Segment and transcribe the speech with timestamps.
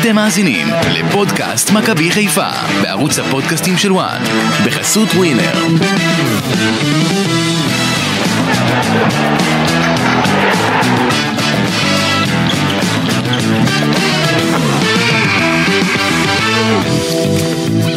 [0.00, 2.48] אתם מאזינים לפודקאסט מכבי חיפה
[2.82, 4.22] בערוץ הפודקאסטים של וואן
[4.66, 5.52] בחסות ווינר.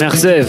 [0.02, 0.46] מאכזב,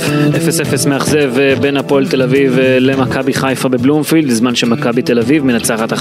[0.84, 5.45] 0-0 מאכזב אה, בין הפועל תל אביב אה, למכבי חיפה בבלומפילד, בזמן שמכבי תל אביב
[5.45, 5.96] מנצחת 1-0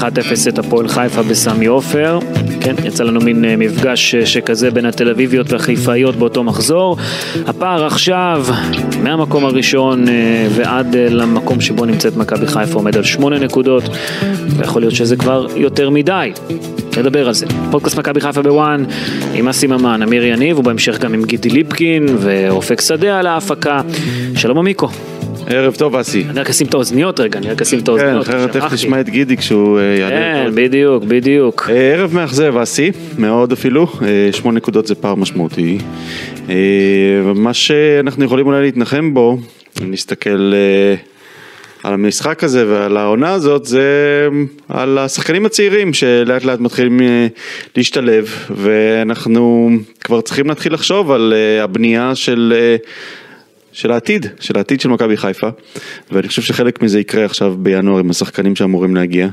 [0.50, 2.20] את הפועל חיפה בסמי עופר.
[2.62, 6.98] כן, יצא לנו מין אה, מפגש שכזה בין התל אביביות והחיפאיות באותו מחזור.
[7.48, 8.46] הפער עכשיו,
[9.04, 10.06] מהמקום הראשון
[10.56, 13.84] ועד למקום שבו נמצאת מכבי חיפה עומד על 8 נקודות,
[14.58, 16.32] ויכול להיות שזה כבר יותר מדי.
[16.98, 17.46] נדבר על זה.
[17.72, 18.84] פודקאסט מכבי חיפה בוואן
[19.34, 23.82] עם אסי ממן, אמיר יניב, ובהמשך גם עם גידי ליפקין ואופק שדה על ההפקה.
[24.36, 24.90] שלום עמיקו.
[25.48, 26.26] ערב טוב אסי.
[26.30, 28.26] אני רק אשים את האוזניות רגע, אני רק אשים את האוזניות.
[28.26, 30.16] כן, אחרת איך תשמע את גידי כשהוא אה, יעלה.
[30.16, 31.70] כן, בדיוק, בדיוק.
[31.70, 35.78] אה, ערב מאכזב אסי, מאוד אפילו, אה, שמונה נקודות זה פער משמעותי.
[37.36, 39.38] מה שאנחנו יכולים אולי להתנחם בו,
[39.82, 40.54] נסתכל
[41.84, 43.84] על המשחק הזה ועל העונה הזאת זה
[44.70, 47.00] על השחקנים הצעירים שלאט לאט מתחילים
[47.76, 49.72] להשתלב ואנחנו
[50.04, 52.54] כבר צריכים להתחיל לחשוב על הבנייה של
[53.72, 55.50] של העתיד, של העתיד של מכבי חיפה
[56.12, 59.28] ואני חושב שחלק מזה יקרה עכשיו בינואר עם השחקנים שאמורים להגיע.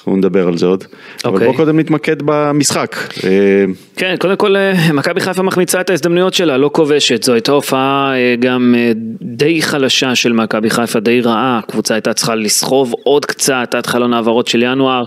[0.00, 0.82] אנחנו נדבר על זה עוד.
[0.82, 0.86] Okay.
[1.24, 1.46] אבל אוקיי.
[1.46, 2.96] בוא קודם נתמקד במשחק.
[3.24, 3.64] אה,
[3.96, 7.22] כן, קודם כל אה, מכבי חיפה מחמיצה את ההזדמנויות שלה, לא כובשת.
[7.22, 8.74] זו הייתה הופעה אה, גם
[9.22, 11.58] די חלשה של מכבי חיפה, די רעה.
[11.58, 15.04] הקבוצה הייתה צריכה לסחוב עוד קצת עד חלון העברות של ינואר,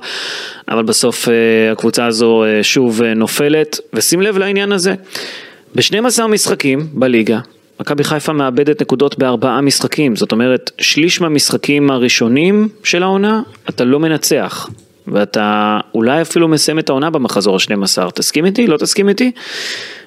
[0.70, 1.28] אבל בסוף
[1.72, 3.80] הקבוצה הזו שוב נופלת.
[3.94, 4.94] ושים לב לעניין הזה,
[5.76, 7.40] ב-12 משחקים בליגה,
[7.80, 14.00] מכבי חיפה מאבדת נקודות בארבעה משחקים, זאת אומרת שליש מהמשחקים הראשונים של העונה אתה לא
[14.00, 14.70] מנצח.
[15.08, 18.68] ואתה אולי אפילו מסיים את העונה במחזור ה-12, תסכים איתי?
[18.68, 19.32] לא תסכים איתי?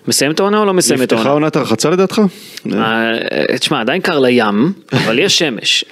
[0.08, 1.22] מסיים את העונה או לא מסיים את העונה?
[1.22, 2.22] נפתחה עונת הרחצה לדעתך?
[2.72, 3.12] אה,
[3.58, 5.84] תשמע, עדיין קר לים, אבל יש שמש.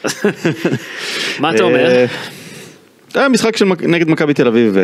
[1.41, 2.05] מה אתה אומר?
[3.17, 4.83] אה, המשחק נגד מכבי תל אביב אה,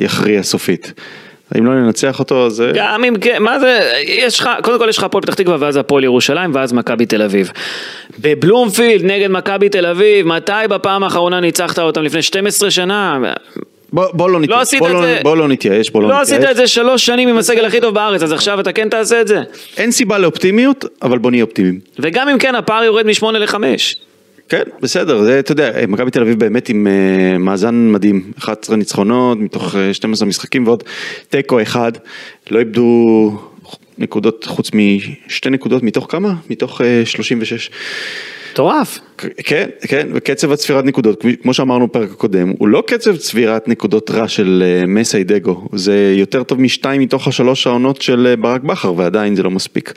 [0.00, 0.92] יכריע סופית.
[1.58, 2.64] אם לא ננצח אותו אז...
[2.74, 5.76] גם אם כן, מה זה, יש לך, קודם כל יש לך הפועל פתח תקווה ואז
[5.76, 7.50] הפועל ירושלים ואז מכבי תל אביב.
[8.18, 12.02] בבלומפילד נגד מכבי תל אביב, מתי בפעם האחרונה ניצחת אותם?
[12.02, 13.18] לפני 12 שנה?
[13.92, 16.30] בוא, בוא לא נתייאש, לא בוא, לא, זה, בוא לא נתייאש, בוא לא, לא נתייאש.
[16.30, 18.88] לא עשית את זה שלוש שנים עם הסגל הכי טוב בארץ, אז עכשיו אתה כן
[18.88, 19.42] תעשה את זה?
[19.76, 21.80] אין סיבה לאופטימיות, אבל בוא נהיה אופטימיים.
[21.98, 23.96] וגם אם כן, הפער יורד משמונה לחמש.
[24.48, 29.38] כן, בסדר, זה, אתה יודע, מכבי תל אביב באמת עם uh, מאזן מדהים, 11 ניצחונות
[29.38, 30.84] מתוך uh, 12 משחקים ועוד
[31.28, 31.92] תיקו אחד,
[32.50, 33.30] לא איבדו
[33.98, 36.34] נקודות חוץ משתי נקודות מתוך כמה?
[36.50, 37.70] מתוך uh, 36.
[38.52, 38.98] מטורף.
[39.18, 44.28] כן, כן, וקצב הצפירת נקודות, כמו שאמרנו בפרק הקודם, הוא לא קצב צבירת נקודות רע
[44.28, 49.42] של מסי דגו, זה יותר טוב משתיים מתוך השלוש העונות של ברק בכר, ועדיין זה
[49.42, 49.92] לא מספיק.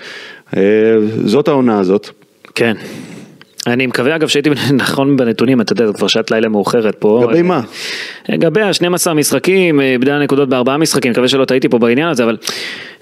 [1.25, 2.09] זאת העונה הזאת.
[2.55, 2.75] כן.
[3.67, 4.49] אני מקווה אגב שהייתי
[4.83, 7.23] נכון בנתונים, אתה יודע, זו כבר שעת לילה מאוחרת פה.
[7.23, 7.61] לגבי מה?
[8.29, 12.37] לגבי ה-12 משחקים, איבדה נקודות בארבעה משחקים, מקווה שלא טעיתי פה בעניין הזה, אבל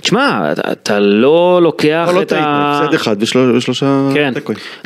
[0.01, 2.35] תשמע, אתה לא לוקח לא, את ה...
[2.35, 3.15] לא טעית, הפסד אחד
[3.55, 4.09] ושלושה...
[4.13, 4.33] כן,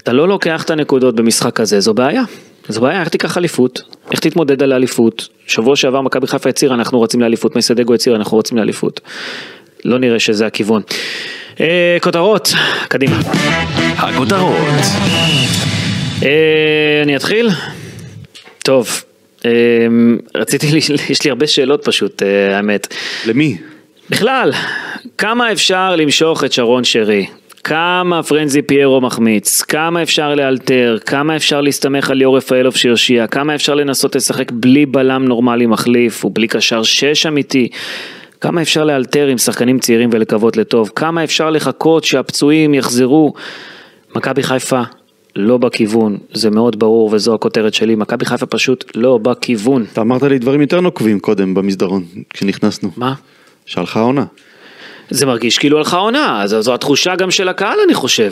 [0.04, 2.24] אתה לא לוקח את הנקודות במשחק הזה, זו בעיה.
[2.68, 3.82] זו בעיה, איך תיקח אליפות?
[4.12, 5.28] איך תתמודד על האליפות?
[5.48, 9.02] שבוע שעבר מכבי חיפה הצהירה, אנחנו רוצים לאליפות, מייסדגו הצהיר, אנחנו רוצים לאליפות.
[9.86, 10.82] לא נראה שזה הכיוון.
[11.62, 12.54] אה, כותרות,
[12.88, 13.16] קדימה.
[14.02, 14.56] הכותרות.
[16.24, 17.50] אה, אני אתחיל?
[18.64, 19.04] טוב,
[19.46, 19.52] אה,
[20.36, 20.68] רציתי,
[21.10, 22.94] יש לי הרבה שאלות פשוט, אה, האמת.
[23.26, 23.58] למי?
[24.10, 24.52] בכלל,
[25.18, 27.26] כמה אפשר למשוך את שרון שרי?
[27.64, 33.56] כמה פרנזי פיירו מחמיץ, כמה אפשר לאלתר, כמה אפשר להסתמך על ליאור רפאלוב שיושיע, כמה
[33.56, 37.70] אפשר לנסות לשחק בלי בלם נורמלי מחליף ובלי קשר שש אמיתי,
[38.42, 43.34] כמה אפשר לאלתר עם שחקנים צעירים ולקוות לטוב, כמה אפשר לחכות שהפצועים יחזרו.
[44.16, 44.82] מכבי חיפה
[45.36, 49.86] לא בכיוון, זה מאוד ברור וזו הכותרת שלי, מכבי חיפה פשוט לא בכיוון.
[49.94, 52.92] אתה אמרת לי דברים יותר נוקבים קודם במסדרון, כשנכנסנו.
[52.98, 53.14] מה?
[53.66, 54.26] שהלכה העונה.
[55.10, 58.32] זה מרגיש כאילו הלכה העונה, זו, זו התחושה גם של הקהל אני חושב.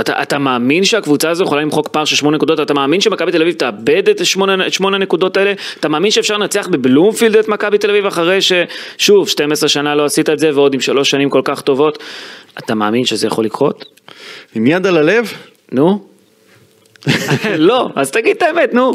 [0.00, 2.60] אתה, אתה מאמין שהקבוצה הזו יכולה למחוק פער של שמונה נקודות?
[2.60, 5.52] אתה מאמין שמכבי תל אביב תאבד את שמונה, שמונה נקודות האלה?
[5.80, 10.30] אתה מאמין שאפשר לנצח בבלומפילד את מכבי תל אביב אחרי ששוב 12 שנה לא עשית
[10.30, 11.98] את זה ועוד עם שלוש שנים כל כך טובות?
[12.58, 13.84] אתה מאמין שזה יכול לקרות?
[14.54, 15.32] עם יד על הלב?
[15.72, 16.06] נו?
[17.58, 18.92] לא, אז תגיד את האמת, נו.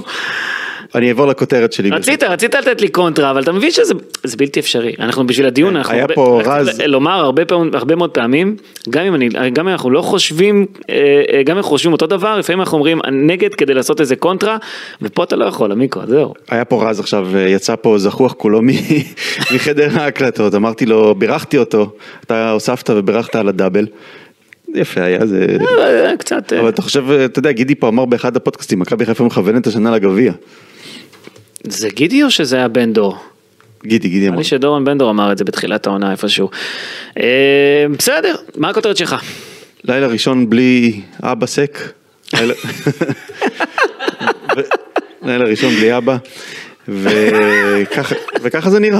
[0.95, 1.89] אני אעבור לכותרת שלי.
[1.89, 3.93] רצית, רצית לתת לי קונטרה, אבל אתה מבין שזה
[4.23, 4.93] זה בלתי אפשרי.
[4.99, 6.81] אנחנו בשביל הדיון, אנחנו היה פה רז.
[6.85, 7.11] לומר
[7.73, 8.55] הרבה, מאוד פעמים,
[8.89, 10.95] גם אם, אני, גם אם אנחנו לא חושבים, אה,
[11.33, 14.57] אה, גם אם אנחנו חושבים אותו דבר, לפעמים אנחנו אומרים נגד כדי לעשות איזה קונטרה,
[15.01, 16.33] ופה אתה לא יכול, עמיקו, זהו.
[16.49, 18.61] היה פה רז עכשיו, אה, יצא פה זחוח כולו
[19.55, 21.91] מחדר ההקלטות, אמרתי לו, בירכתי אותו,
[22.23, 23.87] אתה הוספת ובירכת על הדאבל.
[24.75, 25.47] יפה היה זה,
[26.19, 26.53] קצת...
[26.53, 30.33] אבל אתה חושב, אתה יודע, גידי פה אמר באחד הפודקאסטים, מכבי חיפה מכוונת השנה לגביע.
[31.67, 33.17] זה גידי או שזה היה בן דור?
[33.85, 34.37] גידי, גידי נראה אמר.
[34.37, 36.49] לי שדורון בן דור אמר את זה בתחילת העונה איפשהו.
[37.19, 39.15] אה, בסדר, מה הכותרת שלך?
[39.83, 41.77] לילה ראשון בלי אבא סק.
[42.33, 42.53] לילה-
[45.49, 46.17] ראשון בלי אבא.
[46.87, 48.99] וככה, וככה זה נראה.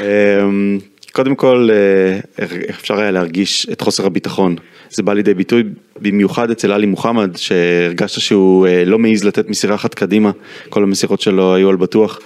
[0.00, 0.78] אמ,
[1.12, 4.56] קודם כל, אה, אפשר היה להרגיש את חוסר הביטחון.
[4.94, 5.62] זה בא לידי ביטוי
[6.00, 10.30] במיוחד אצל עלי מוחמד, שהרגשת שהוא אה, לא מעז לתת מסירה אחת קדימה,
[10.68, 12.18] כל המסירות שלו היו על בטוח.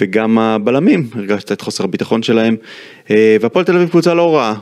[0.00, 2.56] וגם הבלמים, הרגשת את חוסר הביטחון שלהם.
[3.10, 4.54] אה, והפועל תל אביב קבוצה לא רעה.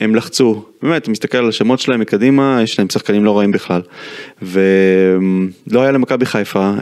[0.00, 3.80] הם לחצו, באמת, מסתכל על השמות שלהם מקדימה, יש להם שחקנים לא רעים בכלל.
[4.42, 6.72] ולא היה למכבי חיפה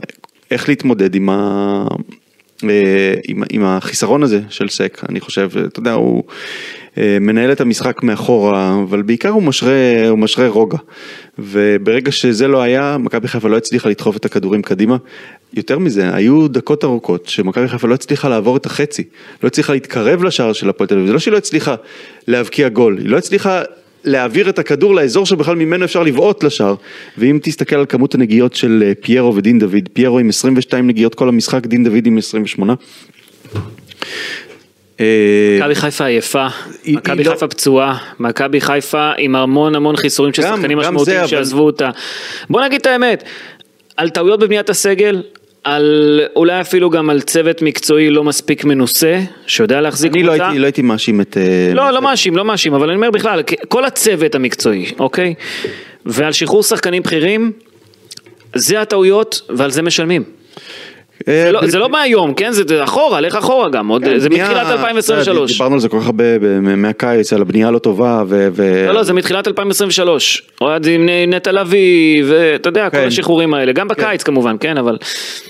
[0.51, 1.87] איך להתמודד עם, ה...
[2.71, 6.23] אה, עם, עם החיסרון הזה של סק, אני חושב, אתה יודע, הוא
[6.99, 10.79] אה, מנהל את המשחק מאחורה, אבל בעיקר הוא משרה, הוא משרה רוגע.
[11.39, 14.97] וברגע שזה לא היה, מכבי חיפה לא הצליחה לדחוף את הכדורים קדימה.
[15.55, 19.03] יותר מזה, היו דקות ארוכות שמכבי חיפה לא הצליחה לעבור את החצי,
[19.43, 21.75] לא הצליחה להתקרב לשער של הפועל תל אביב, זה לא שהיא לא הצליחה
[22.29, 23.63] להבקיע גול, היא לא הצליחה
[24.05, 26.75] להעביר את הכדור לאזור שבכלל ממנו אפשר לבעוט לשער.
[27.19, 31.29] ואם תסתכל על כמות הנגיעות של אה, פיירו ודין דוד, פיירו עם 22 נגיעות כל
[31.29, 32.75] המשחק, דין דוד עם 28.
[35.01, 35.07] אה,
[35.59, 36.47] מכבי חיפה עייפה,
[36.87, 41.91] מכבי לא- חיפה פצועה, מכבי חיפה עם המון המון חיסורים של שחקנים משמעותיים שעזבו אותה.
[42.51, 43.25] בוא נגיד את האמת,
[43.97, 45.23] על טעויות בבניית הסגל,
[45.65, 50.47] על אולי אפילו גם על צוות מקצועי לא מספיק מנוסה, שיודע להחזיק אני לא קבוצה.
[50.47, 51.37] הייתי, לא הייתי מאשים את...
[51.37, 55.35] אה, לא, לא מאשים, לא מאשים, אבל אני אומר בכלל, כל הצוות המקצועי, אוקיי?
[56.07, 57.53] ועל שחרור שחקנים בכירים,
[58.55, 60.25] זה הטעויות ועל זה משלמים.
[61.29, 62.53] אה, זה לא- זה לא מהיום, כן?
[62.53, 65.53] זה אחורה, לך אחורה גם, עוד- זה מתחילת אתה יודע, 2023.
[65.53, 66.25] דיברנו על זה כל כך הרבה
[66.77, 68.61] מהקיץ, על הבנייה הלא טובה ו...
[68.89, 70.43] לא, לא, זה מתחילת 2023.
[70.61, 73.07] אוהד עם נטע לביא, ואתה יודע, כל כן.
[73.07, 74.97] השחרורים האלה, גם בקיץ כמובן, כן, אבל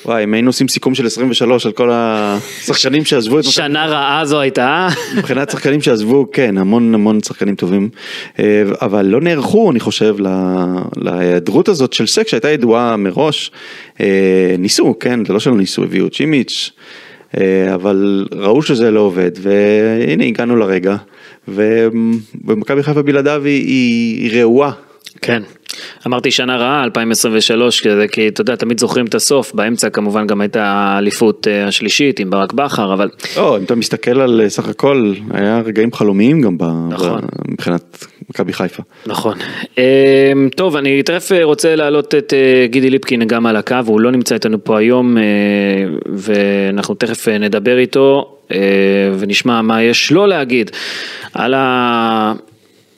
[0.06, 3.44] וואי, אם היינו עושים סיכום של 23 על כל השחקנים שעזבו את...
[3.44, 4.64] שנה רעה זו הייתה.
[4.66, 4.88] אה?
[5.16, 7.88] מבחינת שחקנים שעזבו, כן, המון המון שחקנים טובים,
[8.38, 8.44] אה,
[8.82, 10.64] אבל לא נערכו, אני חושב, לה-
[10.96, 13.50] להיעדרות הזאת של סק שהייתה ידועה מראש.
[14.58, 16.70] ניסו, כן, זה לא שלא ניסו, הביאו את שימיץ',
[17.40, 20.96] אה, אבל ראו שזה לא עובד, והנה הגענו לרגע,
[21.48, 24.72] ומכבי חיפה בלעדיו היא, היא, היא רעועה.
[25.22, 25.42] כן.
[26.06, 30.40] אמרתי שנה רעה, 2023, כזה, כי אתה יודע, תמיד זוכרים את הסוף, באמצע כמובן גם
[30.40, 34.68] הייתה האליפות אה, השלישית עם ברק בכר, אבל לא, אם אתה מסתכל על אה, סך
[34.68, 37.20] הכל, היה רגעים חלומיים גם ב, נכון.
[37.20, 38.82] ב, מבחינת מכבי חיפה.
[39.06, 39.38] נכון.
[39.78, 39.82] אמ,
[40.56, 44.10] טוב, אני תכף אה, רוצה להעלות את אה, גידי ליפקין גם על הקו, הוא לא
[44.10, 45.22] נמצא איתנו פה היום, אה,
[46.12, 48.30] ואנחנו תכף נדבר איתו
[49.18, 50.70] ונשמע מה יש לו להגיד
[51.34, 51.54] על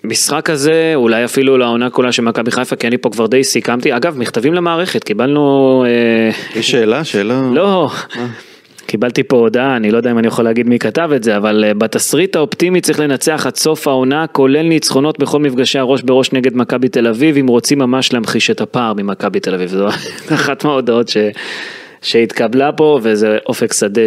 [0.05, 3.97] המשחק הזה, אולי אפילו לעונה כולה של מכבי חיפה, כי אני פה כבר די סיכמתי.
[3.97, 5.85] אגב, מכתבים למערכת, קיבלנו...
[6.57, 7.05] יש שאלה?
[7.05, 7.41] שאלה?
[7.55, 7.91] לא.
[8.87, 11.65] קיבלתי פה הודעה, אני לא יודע אם אני יכול להגיד מי כתב את זה, אבל
[11.65, 16.57] אה, בתסריט האופטימי צריך לנצח עד סוף העונה, כולל ניצחונות בכל מפגשי הראש בראש נגד
[16.57, 19.69] מכבי תל אביב, אם רוצים ממש להמחיש את הפער ממכבי תל אביב.
[19.69, 19.89] זו
[20.35, 21.17] אחת מההודעות ש...
[22.07, 24.03] שהתקבלה פה, וזה אופק שדה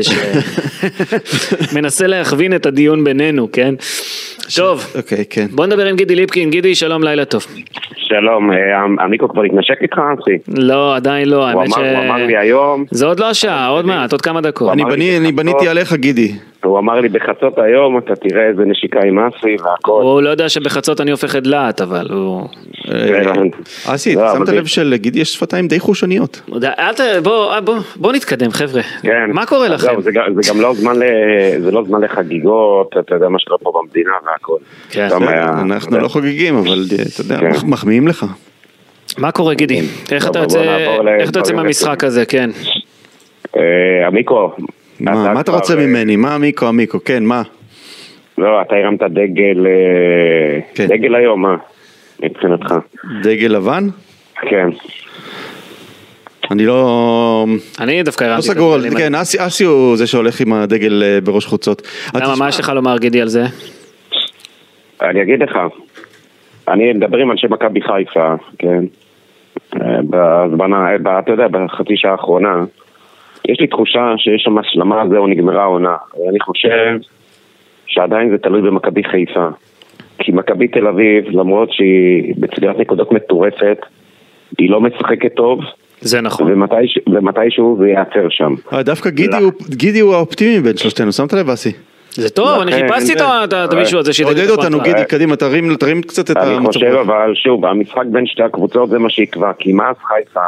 [1.71, 3.75] שמנסה להכווין את הדיון בינינו, כן?
[4.55, 5.45] טוב, אוקיי, כן.
[5.51, 6.49] בוא נדבר עם גידי ליפקין.
[6.49, 7.45] גידי, שלום, לילה טוב.
[7.95, 10.31] שלום, אה, עמיקו כבר התנשק איתך, אחי?
[10.47, 11.77] לא, עדיין לא, האמת ש...
[11.77, 14.73] הוא אמר לי היום, זה עוד לא השעה, עוד מעט, עוד כמה דקות.
[14.73, 15.31] אני.
[15.31, 16.31] בניתי עליך גידי.
[16.69, 20.01] הוא אמר לי בחצות היום, אתה תראה איזה נשיקה עם אסי והכל.
[20.03, 22.47] הוא לא יודע שבחצות אני הופך את דלעת, אבל הוא...
[22.91, 23.33] אה,
[23.95, 26.41] אסי, שמת לב שלגידי יש שפתיים די חושניות.
[26.93, 26.99] ת...
[27.23, 28.81] בוא, נתקדם חבר'ה.
[29.01, 29.31] כן.
[29.33, 29.87] מה קורה לכם?
[29.87, 30.95] זהו, זה, גם- לא זמן,
[31.71, 34.57] לא זמן לחגיגות, אתה יודע מה שקורה פה במדינה והכל.
[34.89, 35.07] כן.
[35.71, 36.83] אנחנו לא חוגגים, אבל
[37.13, 37.49] אתה יודע, כן.
[37.49, 38.25] מח- מחמיאים לך.
[39.17, 39.81] מה קורה גידי?
[40.11, 40.39] איך אתה
[41.39, 42.49] יוצא מהמשחק הזה, כן.
[43.57, 44.51] אה, עמיקו.
[44.99, 46.15] מה מה אתה רוצה אה, ממני?
[46.15, 47.03] מה עמיקו עמיקו?
[47.03, 47.41] כן, מה?
[48.37, 50.87] לא, אתה הרמת דגל, אה, כן.
[50.87, 51.55] דגל היום, מה?
[52.23, 52.75] מבחינתך.
[53.23, 53.87] דגל לבן?
[54.41, 54.69] כן.
[56.51, 57.45] אני לא...
[57.79, 60.53] אני דווקא לא הרמתי את סגור על זה, כן, אסי אסי הוא זה שהולך עם
[60.53, 61.81] הדגל אה, בראש חוצות.
[62.15, 63.43] למה, מה יש לך לומר גידי על זה?
[65.01, 65.57] אני אגיד לך,
[66.67, 68.83] אני מדבר עם אנשי מכבי חיפה, כן?
[69.75, 70.71] אה, בזמן,
[71.19, 72.63] אתה יודע, בחצי שעה האחרונה,
[73.51, 75.95] יש לי תחושה שיש שם השלמה, זהו, נגמרה העונה.
[76.29, 76.97] אני חושב
[77.87, 79.47] שעדיין זה תלוי במכבי חיפה.
[80.19, 83.77] כי מכבי תל אביב, למרות שהיא בצביעת נקודות מטורפת,
[84.57, 85.59] היא לא משחקת טוב,
[86.01, 86.51] זה נכון.
[86.51, 86.75] ומתי,
[87.07, 88.53] ומתישהו זה ייעצר שם.
[88.73, 89.37] אה, דווקא גידי לא.
[89.37, 91.71] הוא- גידי הוא האופטימי בין שלושתנו, שמת לב אסי?
[92.11, 94.79] זה טוב, אני חיפשתי את המישהו הזה שידע עודד את אותנו.
[94.81, 97.07] גידי, קדימה, תרים תרים קצת את אני המצב חושב רוח.
[97.07, 100.39] אבל, שוב, המשחק בין שתי הקבוצות זה מה שיקבע, כי מה אז חיפה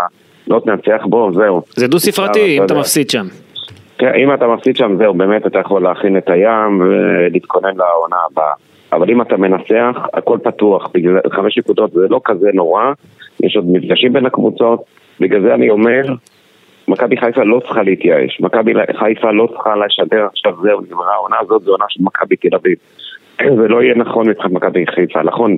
[0.48, 1.62] לא תנצח בו, זהו.
[1.75, 2.74] זה דו ספרתי אם אתה.
[2.74, 3.25] מפסיד שם.
[3.98, 8.53] כן, אם אתה מפסיד שם, זהו, באמת אתה יכול להכין את הים ולהתכונן לעונה הבאה.
[8.93, 12.83] אבל אם אתה מנצח, הכל פתוח, בגלל חמש נקודות זה לא כזה נורא,
[13.43, 14.83] יש עוד מפגשים בין הקבוצות,
[15.19, 16.01] בגלל זה אני אומר,
[16.88, 21.62] מכבי חיפה לא צריכה להתייאש, מכבי חיפה לא צריכה לשדר עכשיו זהו, נגמרה העונה הזאת,
[21.63, 22.77] זו עונה של מכבי תל אביב.
[23.62, 25.57] זה לא יהיה נכון מבחינת מכבי חיפה, נכון,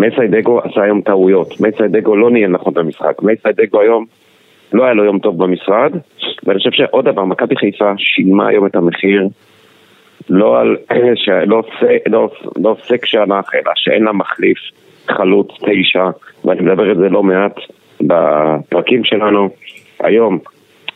[0.00, 4.04] מסיידגו עשה היום טעויות, מסיידגו לא נהיה נכון במשחק, מסיידגו היום
[4.72, 5.92] לא היה לו יום טוב במשרד,
[6.44, 9.28] ואני חושב שעוד דבר, מכבי חיפה שילמה היום את המחיר
[10.30, 10.76] לא על,
[11.50, 14.58] עושה- לא לא עושה כשאנח, אלא שאין לה מחליף
[15.08, 16.04] חלוץ תשע,
[16.44, 17.54] ואני מדבר את זה לא מעט
[18.00, 19.48] בפרקים שלנו.
[20.00, 20.38] היום,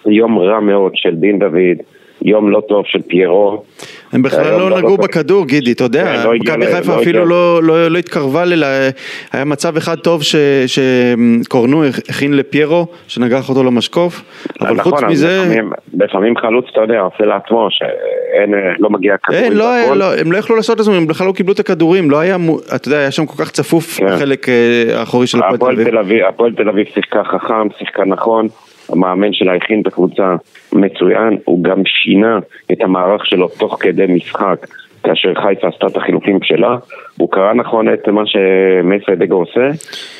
[0.06, 1.78] יום רע מאוד של דין דוד,
[2.23, 3.62] יום לא טוב של פיירו.
[4.12, 4.97] הם בכלל לא לא נגעו.
[4.97, 7.26] בכדור, גידי, אתה יודע, כן, לא מכבי חיפה לא אפילו.
[7.62, 8.64] לא- התקרבה, ל-
[9.33, 10.23] היה מצב אחד טוב
[10.66, 14.23] שקורנו הכין לפיירו, שנגח אותו למשקוף,
[14.61, 15.45] אבל נכון, חוץ מזה,
[16.00, 19.52] לפעמים, חלוץ, אתה יודע, עושה לעצמו, שאין, לא מגיע כדורים.
[20.19, 22.37] הם לא יכלו לעשות את זה, הם בכלל לא קיבלו את הכדורים, לא היה,
[22.76, 24.07] אתה יודע, היה שם כל כך צפוף כן.
[24.07, 24.54] בחלק אה,
[24.99, 25.85] האחורי של הפועל.
[25.85, 28.47] תל אביב, הפועל תל אביב שיחקה חכם, שיחקה נכון,
[28.88, 30.35] המאמן שלה הכין את הקבוצה
[30.73, 32.38] מצוין, הוא גם שינה
[32.73, 34.67] את המערך שלו תוך כדי משחק,
[35.02, 36.76] כאשר חיפה עשתה את החילופים שלה,
[37.17, 39.69] הוא קרא נכון את מה שמסיידגו עושה,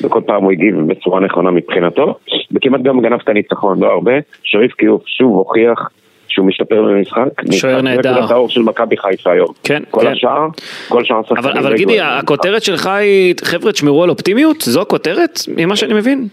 [0.01, 2.15] וכל פעם הוא הגיב בצורה נכונה מבחינתו,
[2.51, 5.89] וכמעט גם גנב את הניצחון, לא הרבה, שריף קיוף שוב הוכיח
[6.27, 8.11] שהוא משתפר במשחק, שוער נהדר.
[8.11, 10.07] נקודת האור של מכבי חיפה היום, כן, כל כן.
[10.07, 10.47] השאר,
[10.89, 12.19] כל שאר אבל, השחקנים אבל גידי, רגועים.
[12.19, 14.61] הכותרת שלך היא, חבר'ה, תשמרו על אופטימיות?
[14.61, 15.39] זו הכותרת?
[15.57, 16.27] ממה שאני מבין?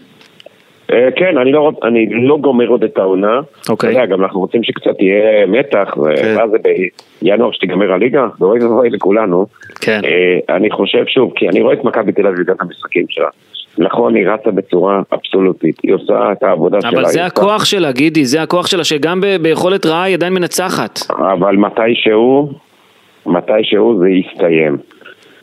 [0.91, 3.39] אה, כן, אני לא, אני לא גומר עוד את העונה.
[3.69, 3.89] אוקיי.
[3.89, 6.35] אתה יודע, גם אנחנו רוצים שקצת יהיה מתח, כן.
[6.37, 6.57] ואז זה
[7.21, 9.45] בינואר שתיגמר הליגה, ואוי ואבוי לכולנו.
[9.81, 10.01] כן.
[10.05, 13.27] אה, אני חושב שוב, כי אני רואה את מכבי תל אביב גם את המשחקים שלה.
[13.77, 16.89] נכון, היא רצה בצורה אבסולוטית, היא עושה את העבודה שלה.
[16.89, 20.99] אבל זה הכוח שלה, גידי, זה הכוח שלה, שגם ב- ביכולת רעה היא עדיין מנצחת.
[21.09, 22.49] אבל מתישהו,
[23.25, 24.77] מתישהו זה יסתיים.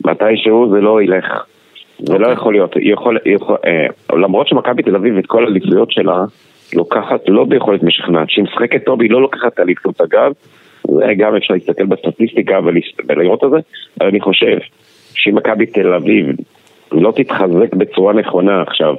[0.05, 1.45] מתישהו זה לא ילך.
[1.99, 2.75] זה לא יכול להיות.
[2.81, 6.25] יכול, יכול, אה, למרות שמכבי תל אביב את כל האליפויות שלה
[6.73, 8.27] לוקחת לא ביכולת משכנעת.
[8.27, 10.31] כשהיא משחקת טוב היא לא לוקחת אליפות אגב.
[10.87, 12.59] זה גם אפשר להסתכל בסטטיסטיקה
[13.07, 13.57] ולראות את זה.
[13.99, 14.57] אבל אני חושב
[15.13, 16.25] שאם מכבי תל אביב
[16.91, 18.95] לא תתחזק בצורה נכונה עכשיו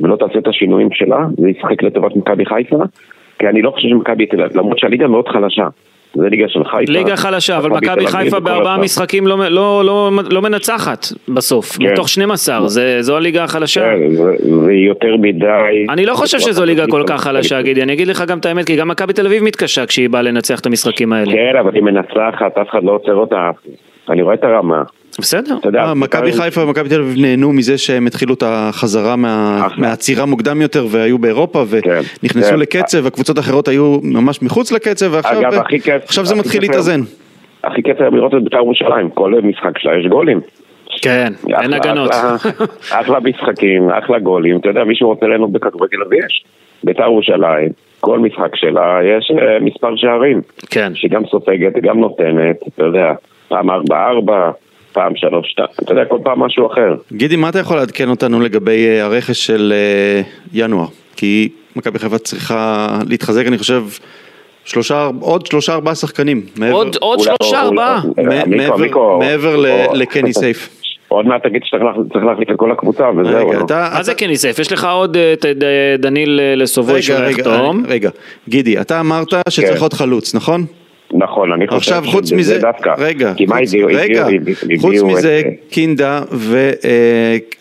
[0.00, 2.76] ולא תעשה את השינויים שלה, זה ישחק לטובת מכבי חיפה.
[3.38, 5.68] כי אני לא חושב שמכבי תל אביב, למרות שהליגה מאוד חלשה.
[6.14, 6.92] זה ליגה של חיפה.
[6.92, 8.78] ליגה חלשה, אבל מכבי חיפה בארבעה.
[8.78, 11.84] משחקים לא- לא- לא לא מנצחת בסוף, כן.
[11.92, 13.80] מתוך 12, זה- זו הליגה החלשה.
[13.80, 15.86] כן, זה- זה יותר מדי.
[15.90, 18.66] אני לא חושב שזו ליגה כל כך חלשה, גידי, אני אגיד לך גם את האמת,
[18.66, 21.32] כי גם מכבי תל אביב מתקשה כשהיא באה לנצח את המשחקים האלה.
[21.32, 23.50] כן, אבל היא מנצחת, אף אחד לא עוצר אותה.
[24.10, 24.82] אני רואה את הרמה.
[25.18, 25.56] בסדר.
[25.78, 29.68] אה, מכבי בית"ר- חיפה ומכבי תל אביב נהנו מזה שהם התחילו את החזרה מה-.
[29.76, 32.58] מהעצירה מוקדם יותר והיו באירופה כן, ונכנסו כן.
[32.58, 37.00] לקצב, הקבוצות האחרות היו ממש מחוץ לקצב ועכשיו זה מתחיל להתאזן.
[37.64, 40.40] הכי כיף היום לראות את בית"ר ירושלים, כל משחק שלה יש גולים.
[41.02, 42.10] כן, אין אחלה- הגנות.
[43.00, 44.56] אחלה- משחקים, אחלה גולים.
[44.56, 46.44] אתה יודע, מישהו רוצה ליהנות בכדורגל אז יש.
[46.84, 47.68] בית"ר ירושלים,
[48.00, 50.40] כל משחק שלה יש אה, מספר שערים.
[50.70, 50.92] כן.
[50.94, 53.12] שהיא גם סופגת, גם נותנת, אתה יודע,
[53.48, 54.50] פעם ארבע ארבע,
[54.92, 56.94] פעם שלוש שתיים, אתה יודע, כל פעם משהו אחר.
[57.12, 60.22] גידי, מה אתה יכול לעדכן אותנו לגבי אה, הרכש של אה,
[60.52, 60.86] ינואר?
[61.16, 63.84] כי מכבי חיפה צריכה להתחזק, אני חושב,
[64.64, 66.42] שלושה, עוד שלושה ארבעה שחקנים.
[66.56, 68.00] מעבר- עוד עוד שלושה ארבעה.
[68.46, 70.68] מעבר- מיקו, מעבר ל- או- לקני סייף.
[71.08, 73.48] עוד מעט תגיד שצריך להח- צריך להחליף את כל הקבוצה וזהו.
[73.48, 73.60] רגע.
[73.64, 73.88] אתה...
[73.94, 74.58] מה זה אתה- כן יסף?
[74.58, 75.64] יש לך עוד אה, את ד-
[76.02, 77.46] דניל אה, לסובוי רגע, שהולך
[77.88, 78.10] רגע,
[78.48, 79.82] גידי, אתה אמרת שצריך כן.
[79.82, 80.64] עוד חלוץ, נכון?
[81.12, 82.94] נכון, אני חושב עכשיו חוץ שזה מזה, דווקא.
[82.98, 83.88] רגע, כי מה חוץ- הביאו?
[83.92, 84.26] רגע,
[84.80, 86.20] חוץ מזה את- קינדה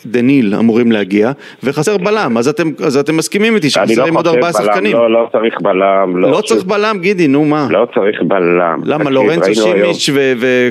[0.05, 1.31] ודניל אמורים להגיע,
[1.63, 4.93] וחסר בלם, אז אתם, אז אתם מסכימים איתי לא שחסרים עוד ארבעה שחקנים.
[4.93, 6.17] לא, לא צריך בלם.
[6.17, 7.67] לא צריך בלם, גידי, נו מה?
[7.69, 8.79] לא צריך בלם.
[8.85, 10.09] למה, לורנצו שימיץ'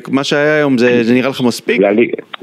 [0.08, 1.80] ומה שהיה היום, זה נראה לך מספיק?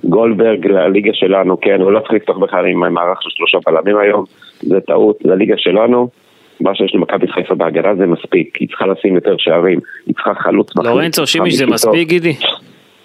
[0.04, 4.24] גולדברג לליגה שלנו, כן, הוא לא צריך לפתוח בכלל עם מערך של שלושה בלמים היום,
[4.62, 6.27] זה טעות לליגה שלנו.
[6.62, 10.76] מה שיש למכבי חיפה בהגנה זה מספיק, היא צריכה לשים יותר שערים, היא צריכה חלוץ
[10.76, 11.66] מחליף, לורנצו שימיש זה.
[11.66, 12.34] מספיק, גידי?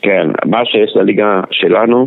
[0.02, 2.06] כן, מה שיש לליגה שלנו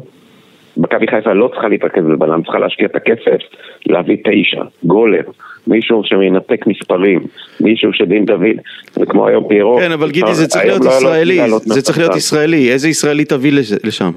[0.77, 3.37] מכבי חיפה לא צריכה להתרכז בבלם, צריכה להשקיע את הכסף,
[3.85, 5.21] להביא תשע, גולר,
[5.67, 7.19] מישהו שמנתק מספרים,
[7.59, 8.55] מישהו שדין דוד,
[8.91, 9.77] זה כמו היום פיירו.
[9.79, 12.15] כן, אבל גידי, זה צריך להיות לא ישראלי, זה צריך להיות.
[12.15, 14.11] ישראלי, איזה ישראלי תביא לש- לשם?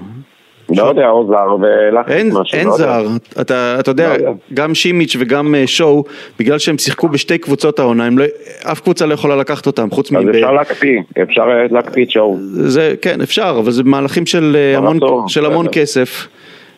[0.77, 2.59] לא יודע, או זר ולחץ אין, משהו.
[2.59, 2.77] אין לא.
[2.77, 3.07] זר,
[3.41, 4.33] אתה, אתה יודע, לא.
[4.55, 6.05] גם שימיץ' וגם אה, שואו,
[6.39, 8.25] בגלל שהם שיחקו בשתי קבוצות העונה, לא,
[8.73, 10.29] אף קבוצה לא יכולה לקחת אותם, חוץ אז מב...
[10.29, 12.37] אפשר להקפיא, אפשר אה, להקפיא את שואו.
[12.41, 14.99] זה, כן, אפשר, אבל זה מהלכים של אה, המון,
[15.29, 15.67] של המון.
[15.73, 16.29] כסף.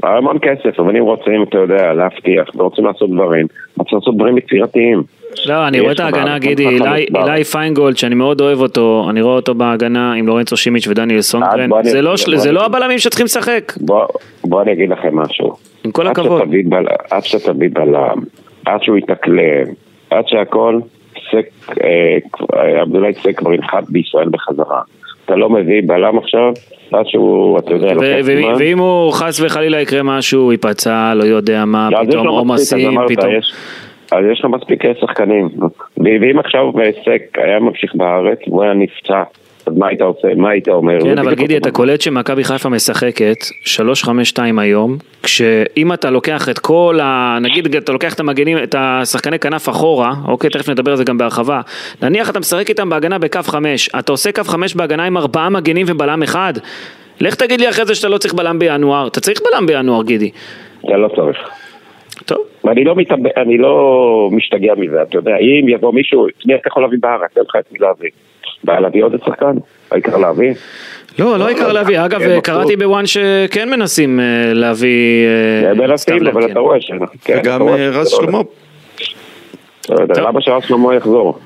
[0.02, 3.46] המון כסף, אבל אם רוצים, אתה יודע, להבטיח, ורוצים לעשות דברים,
[3.78, 5.02] רוצים לעשות דברים יצירתיים.
[5.46, 9.54] לא, אני רואה את ההגנה, גידי, אילי- פיינגולד, שאני מאוד אוהב אותו, אני רואה אותו
[9.54, 12.14] בהגנה עם לורנצו שימיץ' ודניאל סונגרן, בוא אני- זה לא-
[12.52, 14.06] לא הבלמים שצריכים לשחק, בוא,
[14.62, 15.52] אני אגיד לכם משהו.
[15.84, 16.42] עם כל הכבוד.
[17.10, 18.18] עד שתביא בלם,
[18.66, 19.64] עד שהוא יתאקלם,
[20.10, 20.78] עד שהכל,
[21.30, 24.80] סק, אה, עבדולאי סק כבר ינחת בישראל בחזרה.
[25.24, 26.52] אתה לא מביא בלם עכשיו,
[26.92, 28.54] עד שהוא, אתה יודע, לוקח זמן.
[28.58, 33.30] ואם הוא חס וחלילה יקרה משהו, ייפצע, לא יודע מה, לא, פתאום עומסים, פתאום...
[34.12, 35.48] אז יש לך מספיק שחקנים.
[35.96, 36.64] ואם עכשיו
[37.04, 39.22] סק היה ממשיך בארץ, והוא היה נפצע,
[39.66, 40.28] אז מה היית עושה?
[40.36, 41.00] מה היית אומר?
[41.00, 43.36] כן, אבל גידי, אתה קולט שמכבי חיפה משחקת
[44.04, 47.38] 3-5-2 היום, כשאם אתה לוקח את כל ה...
[47.40, 51.18] נגיד, אתה לוקח את המגנים, את השחקני כנף אחורה, אוקיי, תכף נדבר על זה גם
[51.18, 51.60] בהרחבה,
[52.02, 55.86] נניח אתה משחק איתם בהגנה בקו 5, אתה עושה קו 5 בהגנה עם ארבעה מגנים
[55.88, 56.52] ובלם אחד?
[57.20, 60.30] לך תגיד לי אחרי זה שאתה לא צריך בלם בינואר, אתה צריך בלם בינואר, גידי.
[60.84, 61.38] אתה לא צריך.
[62.24, 63.18] טוב, ואני לא, מתאב...
[63.36, 67.30] אני לא משתגע מזה, אתה יודע, אם יבוא מישהו, את מי אתה יכול להביא בארץ?
[67.36, 68.10] אין לך את מי להביא.
[68.64, 69.56] בעיה להביא עוד שחקן?
[69.90, 70.52] העיקר להביא?
[71.18, 75.26] לא, לא עיקר להביא, אגב, כן, קראתי בוואן שכן מנסים אה, להביא...
[75.64, 76.50] אה, הם מנסים, אבל לבקין.
[76.50, 76.90] אתה רואה ש...
[77.24, 78.38] כן, וגם אה, רז לא- שלמה,
[79.88, 80.24] לא יודע, טוב.
[80.24, 81.38] למה שרז שלמה יחזור?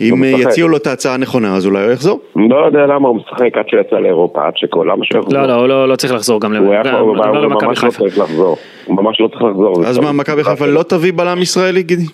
[0.00, 0.50] אם אה, משחק.
[0.50, 2.20] יציעו לו את ההצעה הנכונה, אז אולי הוא יחזור.
[2.36, 5.38] לא יודע למה הוא משחק עד שהוא יצא לאירופה, עד שכל, למה שהוא יחזור?
[5.40, 7.46] לא, לא, הוא לא- לא צריך לחזור גם היה גם- יכול, הוא גם לא הוא
[7.46, 7.98] למכבי ממש לא חיפה.
[7.98, 8.56] צריך לחזור.
[8.84, 9.86] הוא ממש לא צריך לחזור.
[9.86, 10.12] אז מה.
[10.12, 12.06] מכבי חיפה לא תביא בלם ישראלי, גידי?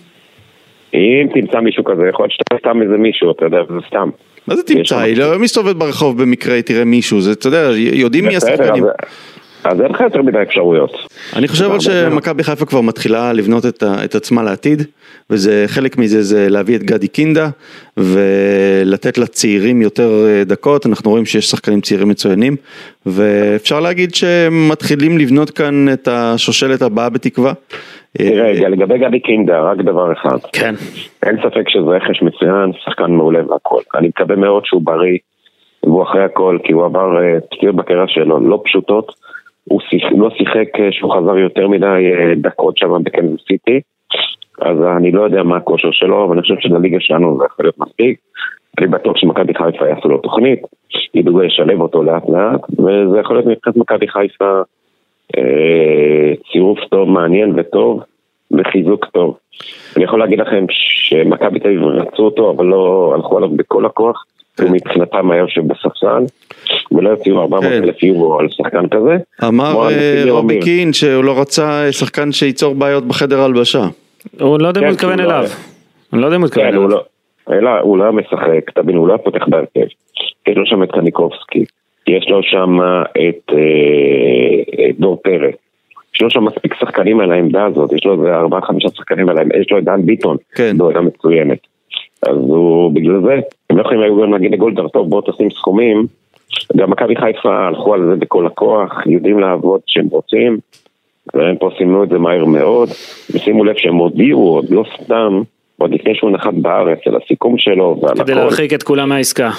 [0.94, 4.08] אם תמצא מישהו כזה, יכול להיות שאתה סתם איזה מישהו, אתה יודע, זה סתם.
[4.46, 4.98] מה זה תמצא?
[4.98, 8.84] היא לא מסתובבת ברחוב במקרה, תראה מישהו, זה, אתה יודע, יודעים מי השחקנים.
[9.64, 10.90] אז- אין לך יותר מדי אפשרויות.
[11.36, 14.82] אני חושב שמכבי חיפה כבר מתחילה לבנות את, ה, את עצמה לעתיד,
[15.30, 17.48] וזה חלק מזה זה להביא את גדי קינדה,
[17.96, 22.56] ולתת לצעירים יותר אה, דקות, אנחנו רואים שיש שחקנים צעירים מצוינים,
[23.06, 27.52] ואפשר להגיד שמתחילים לבנות כאן את השושלת הבאה בתקווה.
[28.18, 30.38] תראה, אה, לגבי גדי קינדה, רק דבר אחד.
[30.52, 30.74] כן.
[31.22, 33.80] אין ספק שזה רכש מצוין, שחקן מעולה והכל.
[33.94, 35.18] אני מקווה מאוד שהוא בריא,
[35.82, 39.12] והוא אחרי הכל, כי הוא עבר אה, פציעות בקריירה שלו לא פשוטות.
[39.64, 43.80] הוא שיח, לא שיחק אה, שהוא חזר יותר מדי אה, דקות שם בקנזס סיטי,
[44.60, 47.78] אז אני לא יודע מה הכושר שלו, אבל אני חושב שלליגה שלנו זה יכול להיות
[47.78, 48.18] מספיק.
[48.78, 50.62] אני בטוח שמכבי חיפה יעשו לו תוכנית,
[51.14, 54.62] ידעו לשלב אותו לאט לאט, וזה יכול להיות מבחינת מכבי חיפה
[55.36, 58.02] אה, צירוף טוב, מעניין וטוב,
[58.52, 59.36] וחיזוק טוב.
[59.96, 64.24] אני יכול להגיד לכם שמכבי תל אביב רצו אותו, אבל לא הלכו עליו בכל הכוח.
[64.60, 66.24] הוא מבחינתם היה יושב בספסל,
[66.92, 67.82] ולא יוציאו 400 כן.
[67.82, 69.16] אלף יורו על שחקן כזה.
[69.48, 70.60] אמר אה, רובי.
[70.60, 73.84] קין שהוא לא רצה שחקן שייצור בעיות בחדר הלבשה.
[74.40, 75.44] הוא לא יודע אם כן, הוא מתכוון לא- אליו.
[76.12, 76.88] אני לא יודע אם הוא מתכוון כן, אליו.
[76.88, 77.04] לא,
[77.50, 79.86] אלא הוא לא משחק, תבין, הוא לא פותח בהרכב.
[80.46, 81.64] יש לו שם את קניקובסקי,
[82.06, 82.78] יש לו שם
[83.10, 85.54] את אה, את דור פרץ.
[86.14, 89.38] יש לו שם מספיק שחקנים על העמדה הזאת, יש לו איזה ארבעה חמישה שחקנים על
[89.38, 90.78] העמדה, יש לו את דן ביטון, כן.
[90.78, 91.58] בעמדה מצוינת.
[92.22, 96.06] אז הוא, בגלל זה, הם לא יכולים היו גם להגיד לגולדהר, טוב בוא תשים סכומים.
[96.76, 100.58] גם מכבי חיפה הלכו על זה בכל הכוח, יודעים לעבוד כשהם רוצים,
[101.34, 102.88] והם פה סימנו את זה מהר מאוד,
[103.34, 105.42] ושימו לב שהם הודיעו, עוד לא סתם,
[105.78, 108.40] עוד לפני שהוא נחת בארץ, על הסיכום שלו ועל כדי הכל.
[108.40, 109.50] להרחיק את כולם מהעסקה.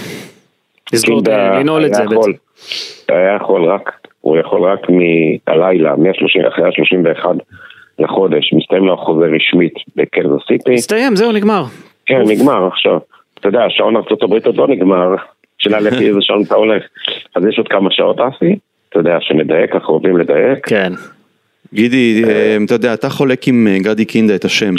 [0.93, 2.32] לסגור קינדה לנעול את זה בעצם.
[3.10, 7.25] היה יכול רק, הוא יכול רק מהלילה, מה-30, אחרי ה-31
[7.99, 10.73] לחודש, מסתיים לו החוזה רשמית בקנזס סיטי.
[10.73, 11.63] הסתיים, זהו, נגמר.
[12.06, 12.99] כן, נגמר עכשיו.
[13.39, 15.15] אתה יודע, שעון ארצות הברית עוד לא נגמר,
[15.58, 16.84] שאלה לפי איזה שעון אתה הולך.
[17.36, 18.56] אז יש עוד כמה שעות אסי,
[18.89, 20.67] אתה יודע, שנדייק, אנחנו אוהבים לדייק.
[20.67, 20.93] כן.
[21.75, 24.73] גידי, אה, אתה יודע, אתה חולק עם אה, גדי קינדה את השם.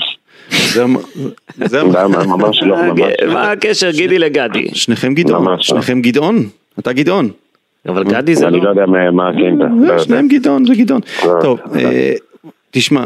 [0.69, 0.85] זה?
[0.85, 1.03] ממש
[1.73, 2.77] לא, ממש לא.
[3.33, 4.69] מה הקשר גידי לגדי?
[4.75, 5.57] שניכם גדעון, לא.
[5.59, 7.29] שניכם גדעון, אתה גדעון.
[7.89, 8.69] אבל גדי זה אני לא לא...
[8.71, 9.65] יודע מה הקינדה.
[9.87, 9.99] לא.
[9.99, 11.01] שניהם גדעון, זה גדעון.
[11.25, 11.81] לא, טוב, לא.
[11.81, 12.13] אה,
[12.71, 13.05] תשמע,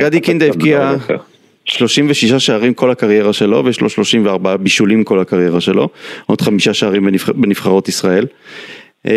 [0.00, 1.16] גדי קינדה- הבקיע דברים יותר.
[1.64, 5.88] 36 שערים כל הקריירה שלו ויש לו 34 בישולים כל הקריירה שלו,
[6.26, 8.26] עוד חמישה שערים בנבח- בנבחרות ישראל.
[9.06, 9.12] אה,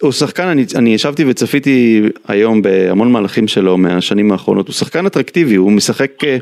[0.00, 5.54] הוא שחקן, אני, אני ישבתי וצפיתי היום בהמון מהלכים שלו מהשנים האחרונות, הוא שחקן אטרקטיבי,
[5.54, 6.36] הוא משחק, אה,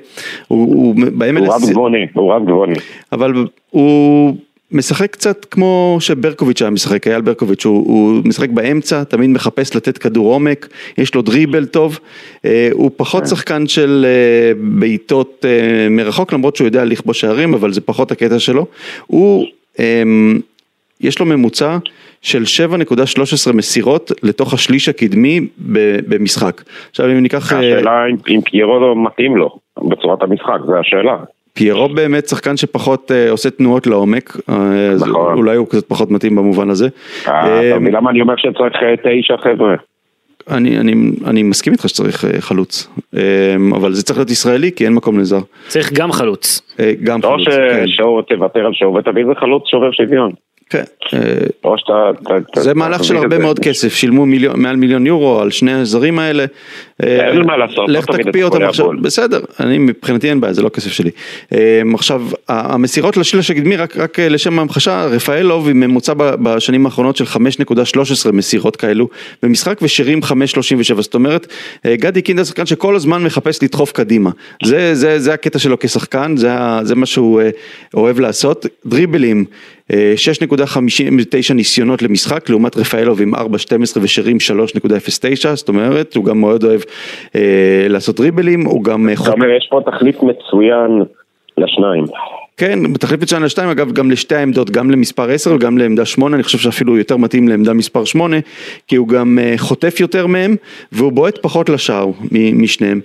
[0.49, 0.95] הוא, הוא
[1.37, 2.75] הוא רב גבוני, הוא רב גבוני.
[3.13, 4.37] אבל הוא
[4.73, 9.99] משחק קצת כמו שברקוביץ' היה משחק, אייל ברקוביץ', הוא, הוא משחק באמצע, תמיד מחפש לתת
[9.99, 10.69] כדור עומק,
[10.99, 11.99] יש לו דריבל טוב,
[12.45, 13.29] אה, הוא פחות כן.
[13.29, 14.07] שחקן של
[14.61, 15.45] בעיטות
[15.91, 18.67] מרחוק, למרות שהוא יודע לכבוש שערים, אבל זה פחות הקטע שלו.
[19.07, 19.47] הוא,
[19.79, 20.03] אה,
[21.01, 21.79] יש לו ממוצע
[22.23, 25.41] של 7.13 מסירות לתוך השליש הקדמי
[26.09, 26.63] במשחק.
[26.91, 27.53] עכשיו אם ניקח...
[27.53, 31.17] אה, השאלה אם- אם פיירו לא מתאים לו בצורת המשחק, זו השאלה.
[31.55, 34.55] פיירו באמת שחקן שפחות אה, עושה תנועות לעומק, אה,
[34.91, 35.35] אז נכון.
[35.37, 36.89] אולי הוא קצת פחות מתאים במובן הזה.
[37.29, 39.75] אה, אה, אתה מבין למה אני אומר שצריך אה, תשע חבר'ה?
[40.51, 40.93] אני, אני,
[41.27, 42.89] אני מסכים איתך שצריך חלוץ,
[43.75, 45.39] אבל זה צריך להיות ישראלי כי אין מקום לזר.
[45.69, 46.61] צריך גם חלוץ.
[47.03, 47.87] גם או חלוץ, כן.
[47.87, 50.31] ששואו תוותר על שואו ותביא איזה חלוץ שובר שוויון.
[50.71, 50.83] כן.
[51.15, 51.19] אה,
[51.65, 52.11] או שאתה...
[52.53, 53.39] אתה- זה מהלך של הרבה.
[53.39, 56.45] מאוד כסף, שילמו מעל מיליון יורו על שני הזרים האלה.
[57.03, 58.89] אה, אין מה לעשות, לך לא תקפיא אותם עכשיו.
[59.03, 61.11] בסדר, אני מבחינתי אין בעיה, זה לא כסף שלי.
[61.53, 68.33] אה, עכשיו, המסירות לשליש הקדמי, רק, לשם ההמחשה, רפאלוב עם ממוצע בשנים האחרונות של 5.13
[68.33, 69.09] מסירות כאלו
[69.43, 71.47] במשחק ושירים 5.37, זאת אומרת,
[71.87, 74.31] גדי קינדה שחקן שכל הזמן מחפש לדחוף קדימה.
[74.65, 77.41] זה, הקטע שלו כשחקן, זה, מה שהוא
[77.95, 78.67] אוהב לעשות.
[78.87, 79.45] דריבלים,
[79.93, 83.39] 6.59 ניסיונות למשחק, לעומת רפאלוב עם 4.12
[84.03, 86.81] ושירים 3.09, זאת אומרת, הוא גם מאוד אוהב
[87.35, 89.09] אה, לעשות דריבלים, הוא גם...
[89.09, 91.03] אה, אתה אומר, יש פה תחליף מצוין
[91.59, 92.05] לשניים.
[92.57, 96.43] כן, בתחליף מצוין לשתיים, אגב, גם לשתי העמדות, גם למספר 10 וגם לעמדה 8, אני
[96.43, 98.37] חושב שאפילו הוא יותר מתאים לעמדה מספר 8,
[98.89, 100.57] כי הוא גם אה, חוטף יותר מהם,
[100.93, 103.01] והוא בועט פחות לשער משניהם.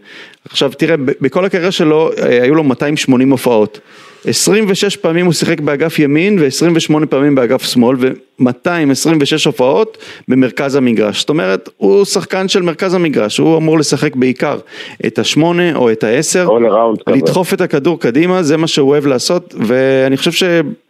[0.45, 3.79] עכשיו תראה, בכל הקריירה שלו, אה, היו לו 280 הופעות.
[4.25, 11.19] 26 פעמים הוא שיחק באגף ימין ו-28 פעמים באגף שמאל ו-226 הופעות במרכז המגרש.
[11.19, 14.57] זאת אומרת, הוא שחקן של מרכז המגרש, הוא אמור לשחק בעיקר
[15.05, 17.17] את השמונה או את העשר, around כזה.
[17.17, 20.31] לדחוף את הכדור קדימה, זה מה שהוא אוהב לעשות, ואני חושב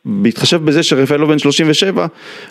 [0.07, 2.07] שבהתחשב בזה שרפאלו בן 37,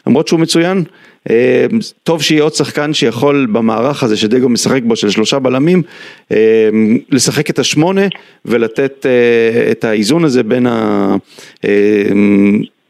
[0.07, 0.85] למרות שהוא מצוין,
[1.31, 1.67] אה,
[2.03, 5.83] טוב שיהיה עוד שחקן שיכול במערך הזה שדגו משחק בו של שלושה בלמים,
[6.33, 6.69] אה,
[7.11, 8.07] לשחק את השמונה
[8.45, 10.67] ולתת אה, את האיזון הזה בין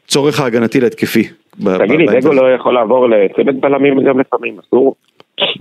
[0.07, 1.23] הצורך ההגנתי להתקפי.
[1.63, 2.19] תגיד לי.
[2.21, 4.95] דגו לא יכול לעבור לצוות בלמים גם לפעמים, אסור?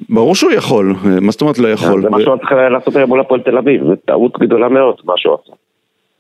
[0.08, 2.02] ברור שהוא יכול, מה זאת אומרת לא יכול?
[2.02, 5.14] זה מה שהוא צריך לעשות היום מול הפועל תל אביב, זו טעות גדולה מאוד מה
[5.16, 5.52] שהוא עשה.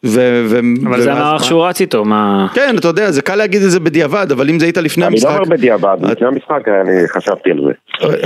[0.04, 1.44] ו- ו- אבל זה המערך?
[1.44, 2.46] שהוא רץ איתו, מה...
[2.54, 5.14] כן, אתה יודע, זה קל להגיד את זה בדיעבד, אבל אם זה היית לפני אני
[5.14, 5.28] המשחק...
[5.28, 7.72] לא אומר בדיעבד, לפני המשחק אני חשבתי על זה.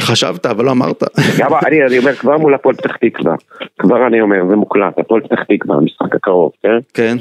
[0.01, 1.03] חשבת, אבל לא אמרת.
[1.39, 3.35] גם אני, אני אומר כבר מול הפועל פתח תקווה,
[3.79, 6.79] כבר אני אומר, זה מוקלט, הפועל פתח תקווה, המשחק הקרוב, כן?
[6.95, 7.17] כן.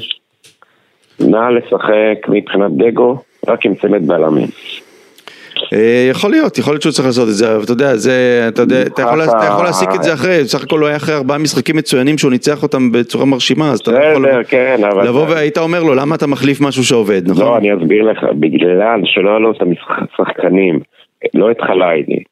[1.20, 4.48] נא לשחק מבחינת דגו, רק עם צמד בלמים.
[5.72, 8.62] אה, יכול להיות, יכול להיות שהוא צריך לעשות את זה, אבל אתה יודע, זה, אתה
[8.62, 11.38] יודע, אתה יכול, אתה יכול להסיק את זה אחרי, בסך הכל הוא היה אחרי ארבעה
[11.38, 14.80] משחקים מצוינים שהוא ניצח אותם בצורה מרשימה, אז אתה יכול כן.
[15.06, 17.44] לבוא והיית אומר לו, למה אתה מחליף משהו שעובד, נכון?
[17.44, 19.56] לא, אני אסביר לך, בגלל שלא היה לו את
[20.12, 20.80] השחקנים,
[21.34, 22.22] לא את חליידי,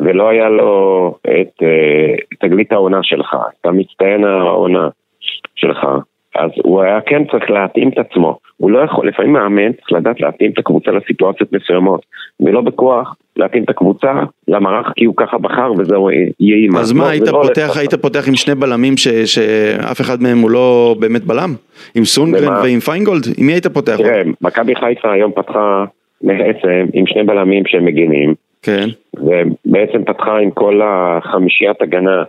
[0.00, 4.88] ולא היה לו את אה, תגלית העונה שלך, את המצטיין העונה
[5.54, 5.86] שלך,
[6.34, 8.38] אז הוא היה כן צריך להתאים את עצמו.
[8.56, 12.00] הוא לא יכול, לפעמים מאמן צריך לדעת להתאים את הקבוצה לסיטואציות מסוימות,
[12.40, 14.12] ולא בכוח להתאים את הקבוצה
[14.48, 16.78] למערך כי הוא ככה בחר וזהו, יהיה אימא.
[16.78, 17.76] אז מה, היית לא פותח.
[17.78, 21.54] היית פותח עם שני בלמים ש- שאף אחד מהם הוא לא באמת בלם?
[21.94, 22.60] עם סונגרן במה?
[22.62, 23.22] ועם פיינגולד?
[23.38, 23.96] עם מי היית פותח?
[23.96, 25.84] תראה, מכבי חיפה היום פתחה
[26.22, 28.88] בעצם עם שני בלמים שהם מגינים, כן.
[29.16, 32.22] ובעצם פתחה עם כל החמישיית הגנה,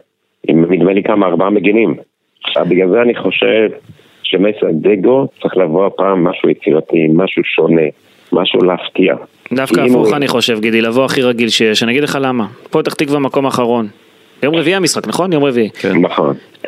[0.48, 1.96] עם נדמה לי כמה, ארבעה מגינים.
[2.44, 3.68] עכשיו בגלל זה אני חושב
[4.24, 7.82] שמסר דגו צריך לבוא הפעם משהו יצירתי, משהו שונה,
[8.34, 9.16] משהו להפתיע.
[9.54, 12.48] דווקא אם הפוך הוא- אני חושב, גידי, לבוא הכי רגיל שיש, אני אגיד לך למה.
[12.70, 13.88] פתח תקווה מקום אחרון.
[14.44, 15.34] יום רביעי המשחק, נכון?
[15.34, 15.70] יום רביעי.
[15.70, 15.98] כן.
[15.98, 16.36] נכון.
[16.64, 16.68] Uh,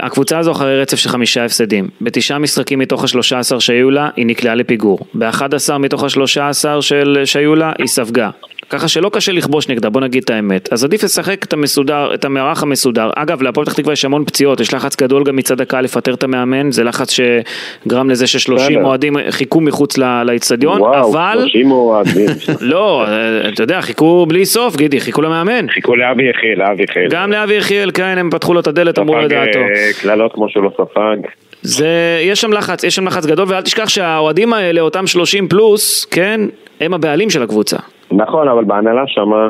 [0.00, 1.88] הקבוצה הזו אחרי רצף של חמישה הפסדים.
[2.00, 4.98] בתשעה משחקים מתוך השלושה עשר שהיו לה, היא נקלעה לפיגור.
[5.14, 8.30] באחד עשר מתוך השלושה עשר של- שהיו לה, היא ספגה.
[8.70, 10.72] ככה שלא קשה לכבוש נגדה, בוא נגיד את האמת.
[10.72, 13.10] אז עדיף לשחק את המסודר, את המערך המסודר.
[13.16, 16.22] אגב, להפועל פתח תקווה יש המון פציעות, יש לחץ גדול גם מצד הקהל לפטר את
[16.22, 18.84] המאמן, זה לחץ שגרם לזה ששלושים.
[18.84, 21.38] אוהדים חיכו מחוץ לאיצטדיון, וואו, אבל...
[21.40, 22.26] 30 אוהדים.
[22.60, 23.06] לא,
[23.48, 25.70] אתה יודע, חיכו בלי סוף, גידי, חיכו למאמן.
[25.70, 27.08] חיכו לאבי יחיאל, לאבי יחיאל.
[27.10, 29.58] גם לאבי יחיאל, כן, הם פתחו לו את הדלת, אמרו לדעתו.
[29.58, 31.16] אה, קללות כמו שהוא לא ספג.
[31.62, 36.04] זה, יש שם לחץ, יש שם לחץ גדול, ואל תשכח שהאוהדים האלה, אותם 30 פלוס,
[36.04, 36.40] כן,
[36.80, 37.76] הם הבעלים של הקבוצה.
[38.12, 39.48] נכון, אבל בהנהלה שמה,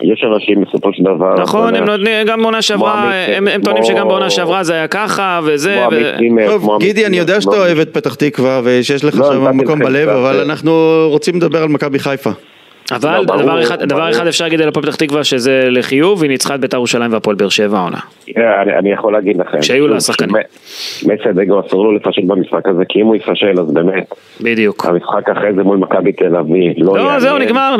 [0.00, 1.34] יש אנשים בסופו של דבר.
[1.34, 5.84] נכון, הם נותנים, גם בעונה שעברה, הם טוענים שגם בעונה שעברה זה היה ככה, וזה,
[6.46, 10.08] טוב, גידי, אני יודע שאתה אוהב את פתח תקווה ושיש לך לא, שם מקום בלב,
[10.08, 10.42] אבל אה.
[10.42, 12.30] אנחנו רוצים לדבר על מכבי חיפה.
[12.90, 14.10] אבל לא, ברור, דבר אחד- דבר ברור.
[14.10, 17.36] אחד אפשר להגיד על הפועל פתח תקווה שזה לחיוב, היא ניצחה את בית"ר ירושלים והפועל
[17.36, 17.98] באר שבע העונה.
[18.26, 19.62] תראה, אני, אני יכול להגיד לכם.
[19.62, 20.36] שהיו לה שחקנים.
[21.02, 24.86] מסיידגו אסור לו לפשט במשחק הזה, כי אם הוא יפשל אז באמת, בדיוק.
[24.86, 27.20] המשחק אחרי זה מול מכבי תל אביב, לא לא.
[27.20, 27.76] זהו, נגמר,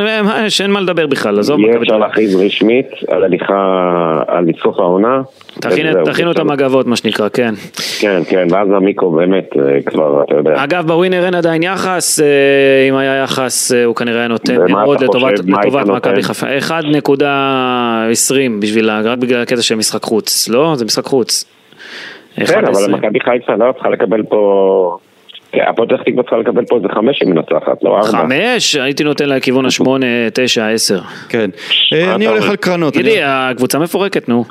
[0.49, 1.61] שאין מה לדבר בכלל, עזוב.
[1.61, 1.99] יהיה מכבי תל אפשר.
[2.07, 3.55] להכריז רשמית על הליכה,
[4.27, 5.23] על סוף העונה.
[6.05, 6.39] תכינו את.
[6.39, 7.55] המגבות, מה שנקרא, כן.
[8.01, 10.65] כן, כן, ואז המיקרו באמת, אה, כבר, אתה יודע.
[10.65, 12.27] אגב, בווינר אין עדיין יחס, אה,
[12.89, 14.57] אם היה יחס אה, הוא כנראה נותן
[15.01, 15.87] מאוד לטובת?
[15.87, 16.47] מכבי חיפה.
[16.59, 16.73] 1.20
[18.61, 20.73] בשביל, רק בגלל הקטע של משחק חוץ, לא?
[20.77, 21.45] זה משחק חוץ.
[22.37, 22.91] כן, אבל 1.20.
[22.91, 24.99] מכבי חיפה לא צריכה לקבל פה...
[25.53, 28.09] כן, הפועל פתח תקווה צריכה לקבל פה איזה חמש אם מנצחת, לא ארבע.
[28.09, 28.77] חמש?
[28.77, 31.01] הייתי נותן לה כיוון השמונה, תשע, עשר.
[31.29, 31.51] כן.
[31.93, 32.49] אה, אני הולך?
[32.51, 32.97] על קרנות.
[32.97, 34.45] אני- גידי, הקבוצה מפורקת, נו.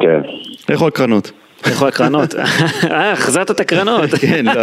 [0.00, 0.20] כן.
[0.68, 1.30] לכו על קרנות.
[1.68, 2.34] איפה הקרנות?
[2.90, 4.10] אה, החזרת את הקרנות.
[4.20, 4.62] כן, לא.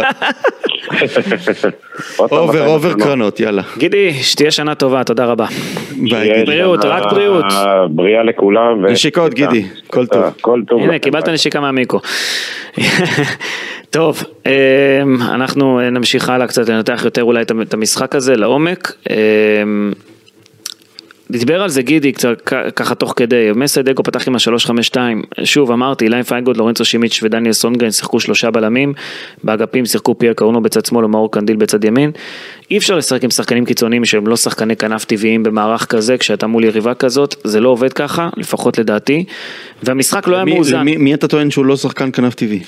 [2.18, 2.94] over, over?
[2.94, 3.62] קרנות, יאללה.
[3.78, 5.46] גידי, שתהיה שנה טובה, תודה רבה.
[6.46, 7.44] בריאות, רק בריאות.
[7.90, 8.86] בריאה לכולם.
[8.86, 10.24] נשיקות, גידי, כל טוב.
[10.40, 10.82] כל טוב.
[10.82, 11.28] הנה, קיבלת.
[11.28, 12.00] נשיקה מהמיקרו.
[13.90, 14.52] טוב, אמ,
[15.22, 18.92] אנחנו נמשיך הלאה קצת לנתח יותר אולי את המ- את המשחק הזה לעומק.
[21.30, 22.40] דיבר על זה גידי קצת
[22.76, 24.96] ככה תוך כדי, מסאי דגו פתח עם ה-352,
[25.44, 28.92] שוב אמרתי, אילי פיינגולד, לורנצו שימיץ' ודניאל סונגרן שיחקו שלושה בלמים,
[29.44, 32.10] באגפים שיחקו פייר קרונו בצד שמאל ומאור קנדיל בצד ימין.
[32.70, 36.64] אי אפשר לשחק עם שחקנים קיצוניים שהם לא שחקני כנף טבעיים במערך כזה, כשאתה מול
[36.64, 39.24] יריבה כזאת, זה לא עובד ככה, לפחות לדעתי,
[39.82, 40.76] והמשחק לא היה מי- מאוזן.
[40.80, 42.60] למי- מי אתה טוען שהוא לא שחקן כנף טבעי?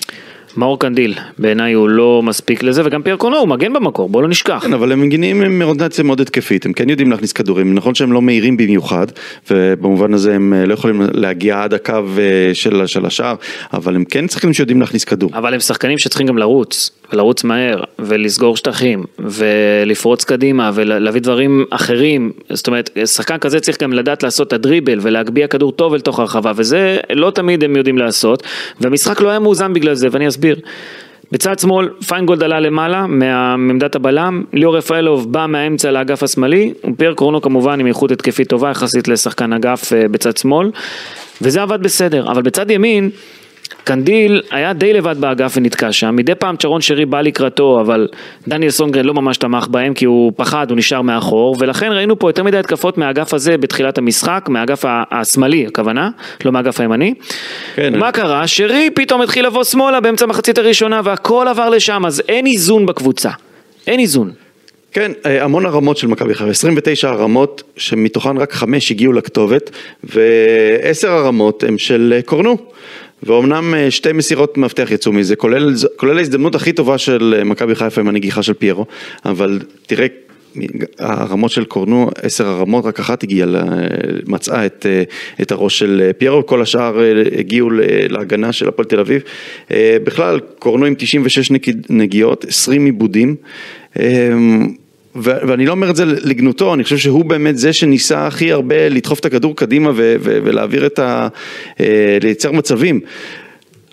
[0.58, 4.28] מאור קנדיל, בעיניי הוא לא מספיק לזה, וגם פייר קרונו הוא מגן במקור, בוא לא
[4.28, 4.58] נשכח.
[4.62, 8.12] כן, אבל הם מגינים עם אוריינטציה מאוד התקפית, הם כן יודעים להכניס כדורים, נכון שהם
[8.12, 9.06] לא מהירים במיוחד,
[9.50, 13.34] ובמובן הזה הם אה, לא יכולים להגיע עד הקו אה, של, של השער,
[13.72, 15.30] אבל הם כן שחקנים שיודעים להכניס כדור.
[15.34, 22.32] אבל הם שחקנים שצריכים גם לרוץ, ולרוץ מהר, ולסגור שטחים, ולפרוץ קדימה, ולהביא דברים אחרים.
[22.50, 26.18] זאת אומרת, שחקן כזה צריך גם לדעת לעשות את הדריבל, ולהגביה כדור טוב אל תוך
[26.18, 28.42] הרחבה, וזה לא תמיד הם יודעים לעשות,
[28.80, 30.47] והמשחק לא היה מאוזן בגלל זה, ואני אסביר.
[31.32, 37.42] בצד שמאל, פיינגולד עלה למעלה מעמדת הבלם, ליאור רפאלוב בא מהאמצע לאגף השמאלי, ופייר קרונו
[37.42, 40.70] כמובן עם איכות התקפית טובה יחסית לשחקן אגף אה, בצד שמאל,
[41.42, 43.10] וזה עבד בסדר, אבל בצד ימין,
[43.84, 48.08] קנדיל היה די לבד באגף ונתקע שם, מדי פעם צ'רון שרי בא לקראתו, אבל
[48.48, 52.28] דניאל סונגרן לא ממש תמך בהם כי הוא פחד, הוא נשאר מאחור, ולכן ראינו פה
[52.28, 56.10] יותר מדי התקפות מהאגף הזה בתחילת המשחק, מהאגף השמאלי הכוונה,
[56.44, 57.14] לא מהאגף הימני.
[57.74, 57.98] כן.
[57.98, 58.46] מה קרה?
[58.46, 63.30] שרי פתאום התחיל לבוא שמאלה באמצע המחצית הראשונה והכל עבר לשם, אז אין איזון בקבוצה.
[63.86, 64.30] אין איזון.
[64.92, 69.70] כן, אה, המון הרמות של מכבי חיפה, 29 הרמות שמתוכן רק חמש הגיעו לכתובת
[70.04, 72.56] ועשר הרמות הם של אה, קורנו.
[73.22, 77.74] ואומנם אה, שתי מסירות מפתח יצאו מזה, כולל, כולל ההזדמנות הכי טובה של אה, מכבי
[77.74, 78.86] חיפה עם הנגיחה של פיירו,
[79.24, 80.06] אבל תראה,
[80.98, 83.58] הרמות של קורנו, עשר הרמות, רק אחת הגיעה, ל-
[84.26, 85.02] מצאה את, אה,
[85.42, 87.70] את הראש של אה, פיירו, כל השאר אה, הגיעו
[88.08, 89.22] להגנה של הפועל תל אביב.
[89.70, 93.36] אה, בכלל, קורנו עם 96 נג- נגיעות, 20 עיבודים.
[95.22, 99.20] ואני לא אומר את זה לגנותו, אני חושב שהוא באמת זה שניסה הכי הרבה לדחוף
[99.20, 101.28] את הכדור קדימה ו- ו- ולהעביר את ה...
[101.80, 103.00] אה, לייצר מצבים.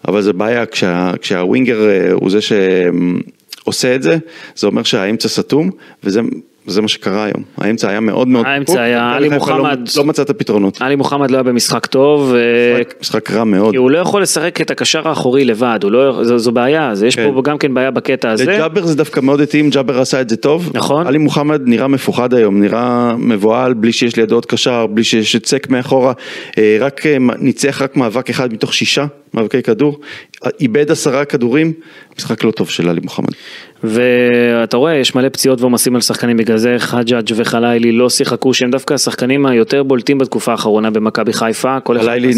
[0.07, 4.17] אבל זה בעיה כשה, כשהווינגר אה, הוא זה שעושה את זה,
[4.55, 5.71] זה אומר שהאמצע סתום,
[6.03, 6.21] וזה
[6.67, 7.43] זה מה שקרה היום.
[7.57, 8.45] האמצע היה מאוד מאוד...
[8.45, 10.77] האמצע דפוק, היה, עלי לא- מוחמד- לא מצא את הפתרונות.
[10.81, 12.39] עלי מוחמד לא היה במשחק טוב, אה,
[12.81, 13.71] משחק- משחק רע מאוד.
[13.71, 17.15] כי הוא לא יכול לשחק את הקשר האחורי לבד, לא, זו, זו בעיה, אז יש
[17.15, 17.31] כן.
[17.35, 18.45] פה גם כן בעיה בקטע הזה.
[18.45, 20.71] לג'אבר זה דווקא מאוד התאים, ג'אבר עשה את זה טוב.
[20.73, 21.07] נכון.
[21.07, 25.69] עלי מוחמד נראה מפוחד היום, נראה מבוהל, בלי שיש לידו עוד קשר, בלי שיש סק
[25.69, 26.13] מאחורה.
[26.57, 29.99] אה, רק אה, ניצח רק מאבק אחד מתוך שישה מאבקי כדור.
[30.59, 31.73] איבד עשרה כדורים,
[32.17, 33.29] משחק לא טוב של עלי מוחמד.
[33.83, 38.71] ואתה רואה, יש מלא פציעות ועומסים על שחקנים, בגלל זה חג'אג' וחלילי לא שיחקו, שהם
[38.71, 41.77] דווקא השחקנים היותר בולטים בתקופה האחרונה במכבי חיפה.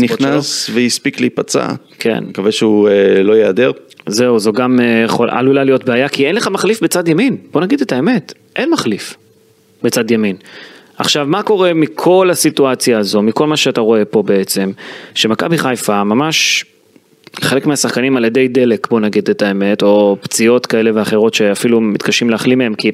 [0.07, 0.27] שלו.
[0.27, 1.67] נכנס והספיק להיפצע.
[1.99, 2.23] כן.
[2.27, 3.71] מקווה שהוא אה, לא ייעדר.
[4.07, 7.37] זהו, זו גם אה, יכול, עלולה להיות בעיה, כי אין לך מחליף בצד ימין.
[7.51, 9.15] בוא נגיד את האמת, אין מחליף
[9.83, 10.35] בצד ימין.
[10.97, 14.71] עכשיו, מה קורה מכל הסיטואציה הזו, מכל מה שאתה רואה פה בעצם,
[15.15, 16.65] שמכבי חיפה ממש
[17.41, 22.29] חלק מהשחקנים על ידי דלק, בוא נגיד את האמת, או פציעות כאלה ואחרות שאפילו מתקשים
[22.29, 22.91] להחלים מהם, כי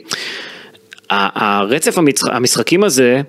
[1.09, 3.21] הרצף המצח- המשחקים הזה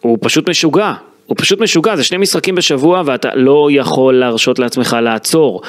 [0.00, 0.92] הוא פשוט משוגע.
[1.26, 5.62] הוא פשוט משוגע, זה שני משחקים בשבוע ואתה לא יכול להרשות לעצמך לעצור.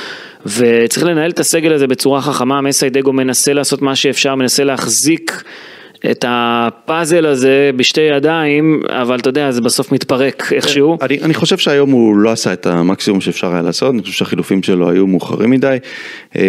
[0.45, 5.43] וצריך לנהל את הסגל הזה בצורה חכמה, מסיידגו מנסה לעשות מה שאפשר, מנסה להחזיק
[6.11, 10.97] את הפאזל הזה בשתי ידיים, אבל אתה יודע, זה בסוף מתפרק איכשהו.
[11.01, 14.63] אני, אני חושב שהיום הוא לא עשה את המקסימום שאפשר היה לעשות, אני חושב שהחילופים
[14.63, 15.77] שלו היו מאוחרים מדי.
[16.35, 16.41] אה,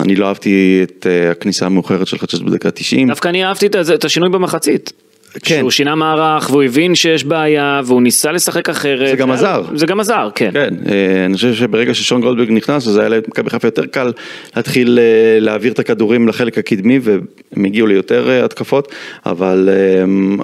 [0.00, 3.08] אני לא אהבתי את אה, הכניסה המאוחרת של חדשת בדקה 90.
[3.08, 4.92] דווקא אני אהבתי את את השינוי במחצית.
[5.42, 5.58] כן.
[5.58, 9.08] שהוא שינה מערך והוא הבין שיש בעיה והוא ניסה לשחק אחרת.
[9.08, 9.62] זה גם עזר.
[9.74, 10.50] זה גם עזר, כן.
[10.52, 14.12] כן, אה, אני חושב שברגע ששון גולדברג נכנס, אז היה למכבי חיפה יותר קל
[14.56, 18.92] להתחיל אה, להעביר את הכדורים לחלק הקדמי, והם הגיעו ליותר אה, התקפות,
[19.26, 19.68] אבל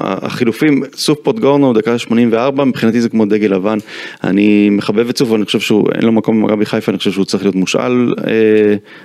[0.01, 3.79] החילופים, סוף פוטגורנו, דקה 84, מבחינתי זה כמו דגל לבן.
[4.25, 7.25] אני מחבב את סוף, אני חושב שהוא, אין לו מקום במכבי חיפה, אני חושב שהוא
[7.25, 8.15] צריך להיות מושאל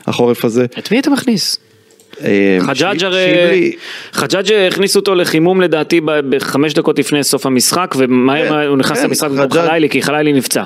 [0.07, 0.65] החורף הזה.
[0.79, 1.64] את מי אתה מכניס?
[2.23, 3.71] אה, חג'אג' הרי,
[4.11, 9.07] חג'אג' הכניסו אותו לחימום לדעתי בחמש דקות לפני סוף המשחק ומהר כן, הוא נכנס כן,
[9.07, 10.63] למשחק במקום חלילי כי חלילי נפצע.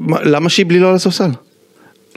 [0.00, 1.30] מה, למה שיבלי לא על הספסל?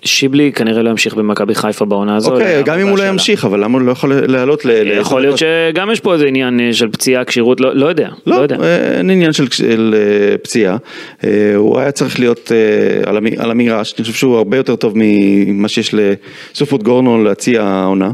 [0.08, 2.32] שיבלי כנראה לא ימשיך במכבי חיפה בעונה הזו.
[2.34, 3.04] אוקיי, זה גם אם הוא לא.
[3.04, 4.72] ימשיך, אבל למה הוא לא יכול לעלות ל...
[4.72, 8.10] ל- יכול להיות שגם יש פה איזה עניין אה, של פציעה, כשירות, לא לא יודע,
[8.26, 8.56] לא לא, יודע.
[8.63, 10.78] אה, אין עניין של, אה, פציעה,
[11.24, 14.76] אה, הוא היה צריך להיות אה, על, המ, על המגרש, אני חושב שהוא הרבה יותר
[14.76, 15.96] טוב ממה שיש
[16.54, 18.12] לסופות גורנו להציע העונה,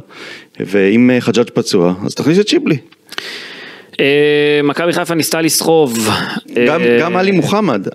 [0.60, 2.78] ואם אה, חג'אג' פצוע, אז תכניס את שיבלי.
[4.00, 4.06] אה,
[4.64, 6.10] מכבי חיפה ניסתה לסחוב.
[6.58, 7.88] אה, גם עלי מוחמד,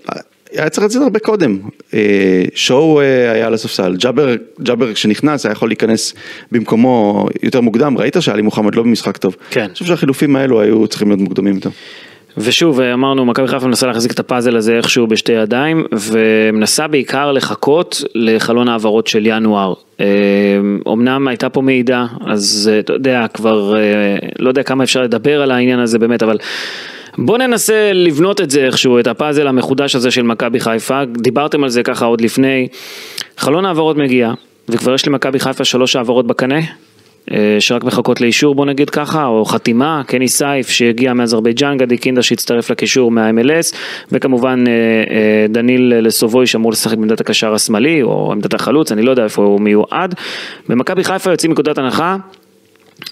[0.53, 1.59] היה צריך לצאת הרבה קודם,
[1.95, 6.15] אה, שואו אה, היה על הספסל, ג'אבר, ג'אבר כשנכנס היה יכול להיכנס
[6.53, 9.61] במקומו יותר מוקדם, ראית שעלי מוחמד לא במשחק טוב, כן.
[9.61, 11.71] אני חושב שהחילופים האלו היו צריכים להיות מוקדמים יותר.
[12.41, 18.03] ושוב, אמרנו, מכבי חיפה מנסה להחזיק את הפאזל הזה איכשהו בשתי ידיים, ומנסה בעיקר לחכות
[18.15, 19.75] לחלון העברות של ינואר.
[20.01, 20.07] אה,
[20.93, 25.43] אמנם הייתה פה מידע, אז אה, אתה יודע, כבר, אה, לא יודע כמה אפשר לדבר
[25.43, 26.39] על העניין הזה באמת, אבל
[27.21, 31.05] בוא ננסה לבנות את זה איכשהו, את הפאזל המחודש הזה של מכבי חיפה.
[31.05, 32.69] דיברתם על זה ככה עוד לפני.
[33.37, 34.33] חלון העברות מגיע,
[34.69, 36.61] וכבר יש למכבי חיפה שלוש העברות בקנה.
[37.31, 42.23] אה, שרק מחכות לאישור בוא נגיד ככה, או חתימה, קני סייף שהגיע מאזרבייג'אן, גדי קינדה
[42.23, 43.75] שהצטרף לקישור מה-MLS,
[44.13, 49.11] וכמובן אה, אה, דניל לסובוי שאמור לשחק בעמדת הקשר השמאלי, או עמדת החלוץ, אני לא
[49.11, 50.15] יודע איפה הוא מיועד.
[50.69, 52.17] במכבי חיפה יוצאים מנקודת הנחה.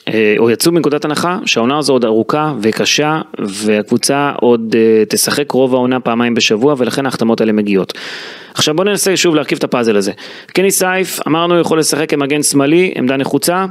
[0.09, 5.75] אה, או יצאו מנקודת הנחה שהעונה הזו עוד ארוכה וקשה והקבוצה עוד אה, תשחק רוב
[5.75, 7.93] העונה פעמיים בשבוע ולכן ההחתמות האלה מגיעות.
[8.55, 10.13] עכשיו בוא ננסה שוב להרכיב את הפאזל הזה.
[10.47, 13.67] קני סייף אמרנו יכול לשחק כמגן שמאלי, עמדה נחוצה,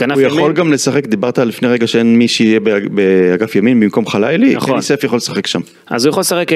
[0.00, 0.26] הוא ימין.
[0.26, 4.72] יכול גם לשחק, דיברת לפני רגע שאין מי שיהיה באג- באגף ימין במקום חלילי, נכון.
[4.72, 5.60] קני סף יכול לשחק שם.
[5.86, 6.46] אז הוא יכול לשחק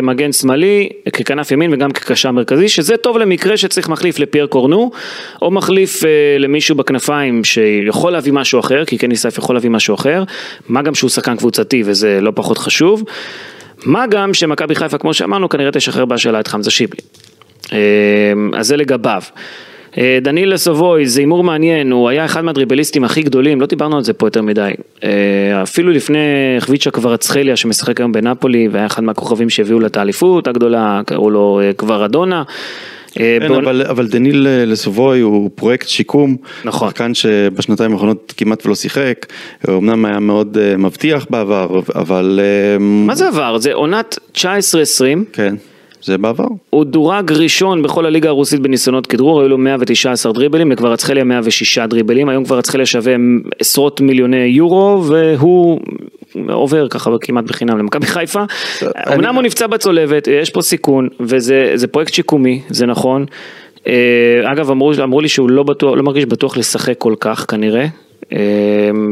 [0.00, 4.90] כמגן שמאלי, ככנף ימין וגם כקשר מרכזי, שזה טוב למקרה שצריך מחליף לפייר קורנו,
[5.42, 6.08] או מחליף אה,
[6.38, 10.24] למישהו בכנפיים שיכול להביא משהו אחר, כי קני סייף יכול להביא משהו אחר,
[10.68, 13.02] מה גם שהוא שחקן קבוצתי וזה לא פחות חשוב,
[13.84, 17.00] מה גם שמכבי חיפה, כמו שאמרנו, כנראה תשחרר בהשאלה את חמזה שיבלי.
[17.72, 17.78] אה,
[18.54, 19.22] אז זה לגביו.
[19.98, 24.02] אה, דניל לסובוי, זה הימור מעניין, הוא היה אחד מהדריבליסטים הכי גדולים, לא דיברנו על
[24.04, 24.70] זה פה יותר מדי.
[25.04, 25.10] אה,
[25.62, 26.18] אפילו לפני
[26.58, 31.60] חביצ'ה קוורצחליה שמשחק היום בנפולי, והיה אחד מהכוכבים שהביאו לה את האליפות הגדולה, קראו לו.
[33.20, 36.88] אה, כן, בעונה- אבל, אבל דניל אה, לסובוי הוא פרויקט שיקום, נכון.
[36.88, 39.26] שחקן שבשנתיים האחרונות כמעט ולא שיחק,
[39.68, 42.40] אמנם היה מאוד מבטיח בעבר, אבל
[42.80, 43.58] מה זה עבר?
[43.58, 44.42] זה עונת 19-20,
[45.32, 45.54] כן,
[46.02, 46.46] זה בעבר.
[46.70, 52.28] הוא דורג ראשון בכל הליגה הרוסית בניסיונות כדרור, היו לו 119 דריבלים, לקוורצחליה 106 דריבלים,
[52.28, 53.14] היום קוורצחליה שווה
[53.58, 55.80] עשרות מיליוני יורו, והוא
[56.48, 58.42] עובר ככה כמעט בחינם למכבי חיפה.
[59.14, 63.24] אמנם הוא נפצע בצולבת, יש פה סיכון, וזה זה פרויקט שיקומי, זה נכון.
[63.86, 67.86] אה, אגב, אמרו, אמרו לי שהוא לא, בטוח, לא מרגיש בטוח לשחק כל כך כנראה.
[68.32, 68.38] אה,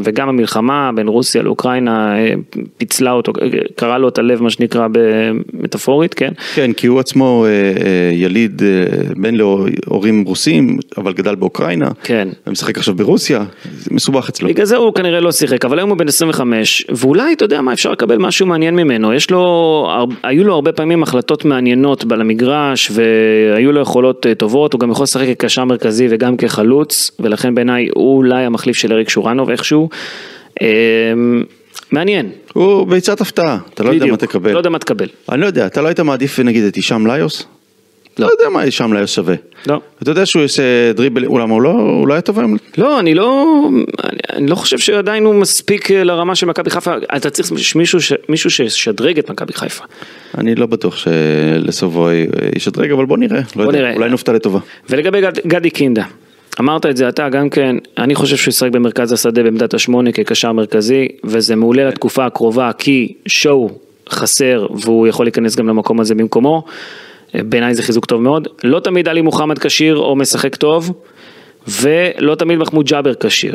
[0.05, 2.35] וגם המלחמה בין רוסיה לאוקראינה אה,
[2.77, 3.33] פיצלה אותו,
[3.77, 6.33] קרע לו את הלב מה שנקרא במטאפורית, כן?
[6.55, 8.69] כן, כי הוא עצמו אה, אה, יליד אה,
[9.17, 12.29] בן להורים רוסים, אבל גדל באוקראינה, כן.
[12.47, 13.45] ומשחק עכשיו ברוסיה,
[13.79, 14.49] זה מסובך אצלו.
[14.49, 17.73] בגלל זה הוא כנראה לא שיחק, אבל היום הוא בן 25, ואולי, אתה יודע מה,
[17.73, 19.15] אפשר לקבל משהו מעניין ממנו.
[19.15, 24.73] יש לו, היו לו הרבה פעמים החלטות מעניינות על המגרש, והיו לו יכולות אה, טובות,
[24.73, 29.10] הוא גם יכול לשחק כקשר מרכזי וגם כחלוץ, ולכן בעיניי הוא אולי המחליף של אריק
[29.11, 29.89] שורנוב איכשהו.
[30.63, 30.67] אה,
[31.93, 32.31] מעניין.
[32.53, 34.17] הוא ביצת הפתעה, אתה לא יודע מה.
[34.17, 34.53] תקבל.
[34.53, 35.07] לא יודע מה תקבל.
[35.33, 37.47] אני לא יודע, אתה לא היית מעדיף נגיד את הישאם ליוס?
[38.19, 39.35] לא יודע מה הישאם ליוס שווה.
[39.67, 39.81] לא.
[40.03, 40.63] אתה יודע שהוא עושה
[40.95, 42.57] דריבל, אולם הוא לא, הוא לא היה טוב היום?
[42.79, 43.57] לא, אני לא,
[44.05, 48.01] אני, אני לא חושב שעדיין הוא מספיק אה, לרמה של מכבי חיפה, אתה צריך מישהו,
[48.01, 49.85] ש- מישהו שישדרג את מכבי חיפה.
[50.39, 53.39] אני לא בטוח שלסובוי אה, ישדרג, אבל בוא נראה.
[53.39, 53.95] לא בוא יודע, נראה.
[53.95, 54.59] אולי נופתע לטובה.
[54.91, 56.05] ולגבי גד, גדי קינדה,
[56.61, 60.53] אמרת את זה אתה גם כן, אני חושב שהוא ישחק במרכז השדה בעמדת השמונה כקשר
[60.53, 63.71] מרכזי, וזה מעולה לתקופה הקרובה, כי שואו
[64.11, 66.65] חסר והוא יכול להיכנס גם למקום הזה במקומו.
[67.35, 68.49] בעיניי זה חיזוק טוב מאוד.
[68.65, 70.93] לא תמיד עלי מוחמד כשיר או משחק טוב,
[71.69, 73.55] ולא תמיד מחמוד ג'אבר כשיר.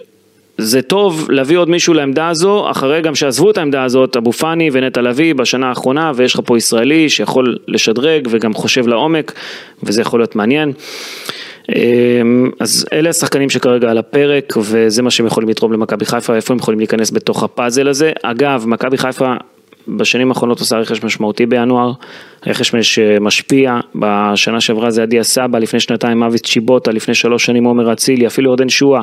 [0.57, 4.69] זה טוב להביא עוד מישהו לעמדה הזו, אחרי גם שעזבו את העמדה הזאת, אבו פאני
[4.73, 9.33] ונטע לביא בשנה האחרונה, ויש לך פה ישראלי שיכול לשדרג וגם חושב לעומק,
[9.83, 10.73] וזה יכול להיות מעניין.
[11.69, 16.53] אמ, אז אלה השחקנים שכרגע על הפרק, וזה מה שהם יכולים לתרום למכבי חיפה, איפה
[16.53, 18.11] הם יכולים להיכנס בתוך הפאזל הזה.
[18.23, 19.33] אגב, מכבי חיפה
[19.87, 21.91] בשנים האחרונות עושה רכש משמעותי בינואר,
[22.47, 27.93] רכש שמשפיע, בשנה שעברה זה עדיה סבא, לפני שנתיים אבי צ'יבוטה, לפני שלוש שנים עומר
[27.93, 29.01] אצילי, אפילו עודן שואה,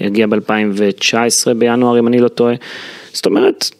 [0.00, 2.54] הגיע ב-2019 בינואר אם אני לא טועה.
[3.12, 3.70] זאת אומרת,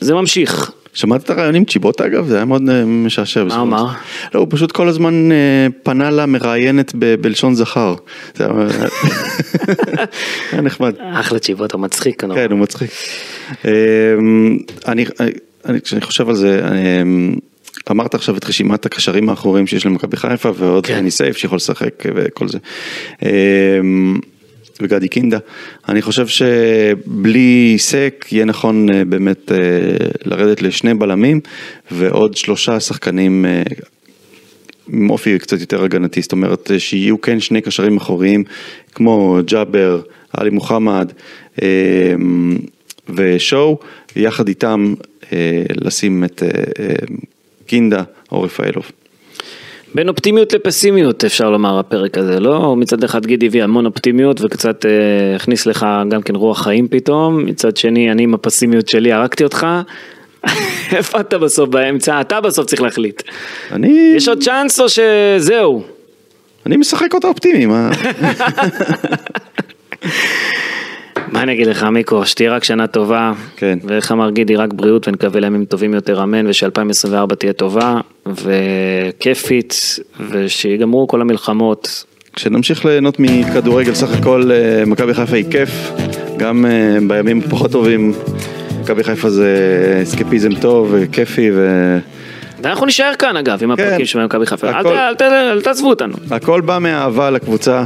[0.00, 0.70] זה ממשיך.
[0.94, 2.26] שמעת את הרעיון עם צ'יבוטה אגב?
[2.26, 3.44] זה היה מאוד אה, משעשע.
[3.44, 3.86] מה אמר?
[4.34, 7.94] לא, הוא פשוט כל הזמן אה, פנה למראיינת ב- בלשון זכר.
[8.34, 8.46] זה
[10.52, 10.94] היה נחמד.
[11.12, 12.24] אחלה צ'יבוטה, מצחיק.
[12.24, 12.38] נורא.
[12.38, 12.90] כן, הוא מצחיק.
[13.64, 13.70] אה,
[14.88, 15.04] אני,
[15.66, 17.00] אני, כשאני חושב על זה, אני,
[17.90, 20.94] אמרת עכשיו את רשימת הקשרים האחוריים שיש למכבי חיפה ועוד כן.
[20.94, 22.58] חני סייף שיכול לשחק וכל זה.
[24.80, 25.38] אה, וגדי קינדה.
[25.88, 29.58] אני חושב שבלי סק יהיה נכון אה, באמת אה,
[30.24, 31.40] לרדת לשני בלמים
[31.90, 33.62] ועוד שלושה שחקנים אה,
[34.92, 38.44] עם אופי קצת יותר הגנתי, זאת אומרת שיהיו כן שני קשרים אחוריים
[38.94, 40.00] כמו ג'אבר,
[40.32, 41.12] עלי מוחמד
[43.08, 43.78] ושואו,
[44.16, 44.94] יחד איתם
[45.74, 46.42] לשים את
[47.66, 48.02] קינדה
[48.32, 48.90] או רפאלוב.
[49.94, 52.76] בין אופטימיות לפסימיות אפשר לומר הפרק הזה, לא?
[52.76, 57.46] מצד אחד גידי הביא המון אופטימיות וקצת אה, הכניס לך גם כן רוח חיים פתאום,
[57.46, 59.66] מצד שני אני עם הפסימיות שלי הרגתי אותך.
[60.96, 62.20] איפה אתה בסוף באמצע?
[62.20, 63.22] אתה בסוף צריך להחליט.
[63.72, 65.82] אני, יש עוד צ'אנס או שזהו?
[66.66, 67.90] אני משחק אותה אופטימי, מה?
[71.34, 73.78] מה אני אגיד לך מיקו, שתהיה רק שנה טובה, כן.
[73.84, 79.98] ואיך אמר גידי, רק בריאות ונקווה לימים טובים יותר, אמן, וש-2024 תהיה טובה, וכיפית,
[80.30, 82.04] ושיגמרו כל המלחמות.
[82.36, 85.70] כשנמשיך ליהנות מכדורגל, סך הכל אה, מכבי חיפה היא כיף,
[86.36, 88.12] גם אה, בימים הפחות טובים,
[88.82, 89.50] מכבי חיפה זה
[90.02, 91.98] אסקפיזם טוב, אה, כיפי ו...
[92.62, 96.14] ואנחנו נישאר כאן אגב, עם הפרקים של מכבי חיפה, אל אל ת- אל תעזבו אותנו.
[96.30, 97.84] הכל בא מאהבה לקבוצה,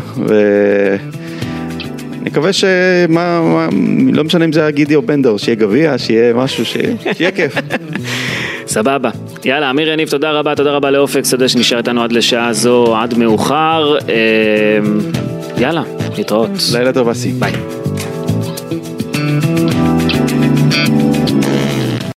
[2.28, 3.68] ונקווה שמה, מה,
[4.12, 6.76] לא משנה אם זה היה גידי או בנדור, שיהיה גביע, שיהיה משהו, ש...
[7.12, 7.54] שיהיה כיף.
[8.66, 9.10] סבבה.
[9.44, 13.18] יאללה, אמיר יניב, תודה רבה, תודה רבה לאופק שדה שנשאר איתנו עד לשעה זו, עד
[13.18, 13.96] מאוחר.
[14.08, 14.14] אה,
[15.58, 15.82] יאללה,
[16.16, 16.50] להתראות.
[16.72, 17.32] לילה טוב אסי.
[17.32, 17.77] ביי.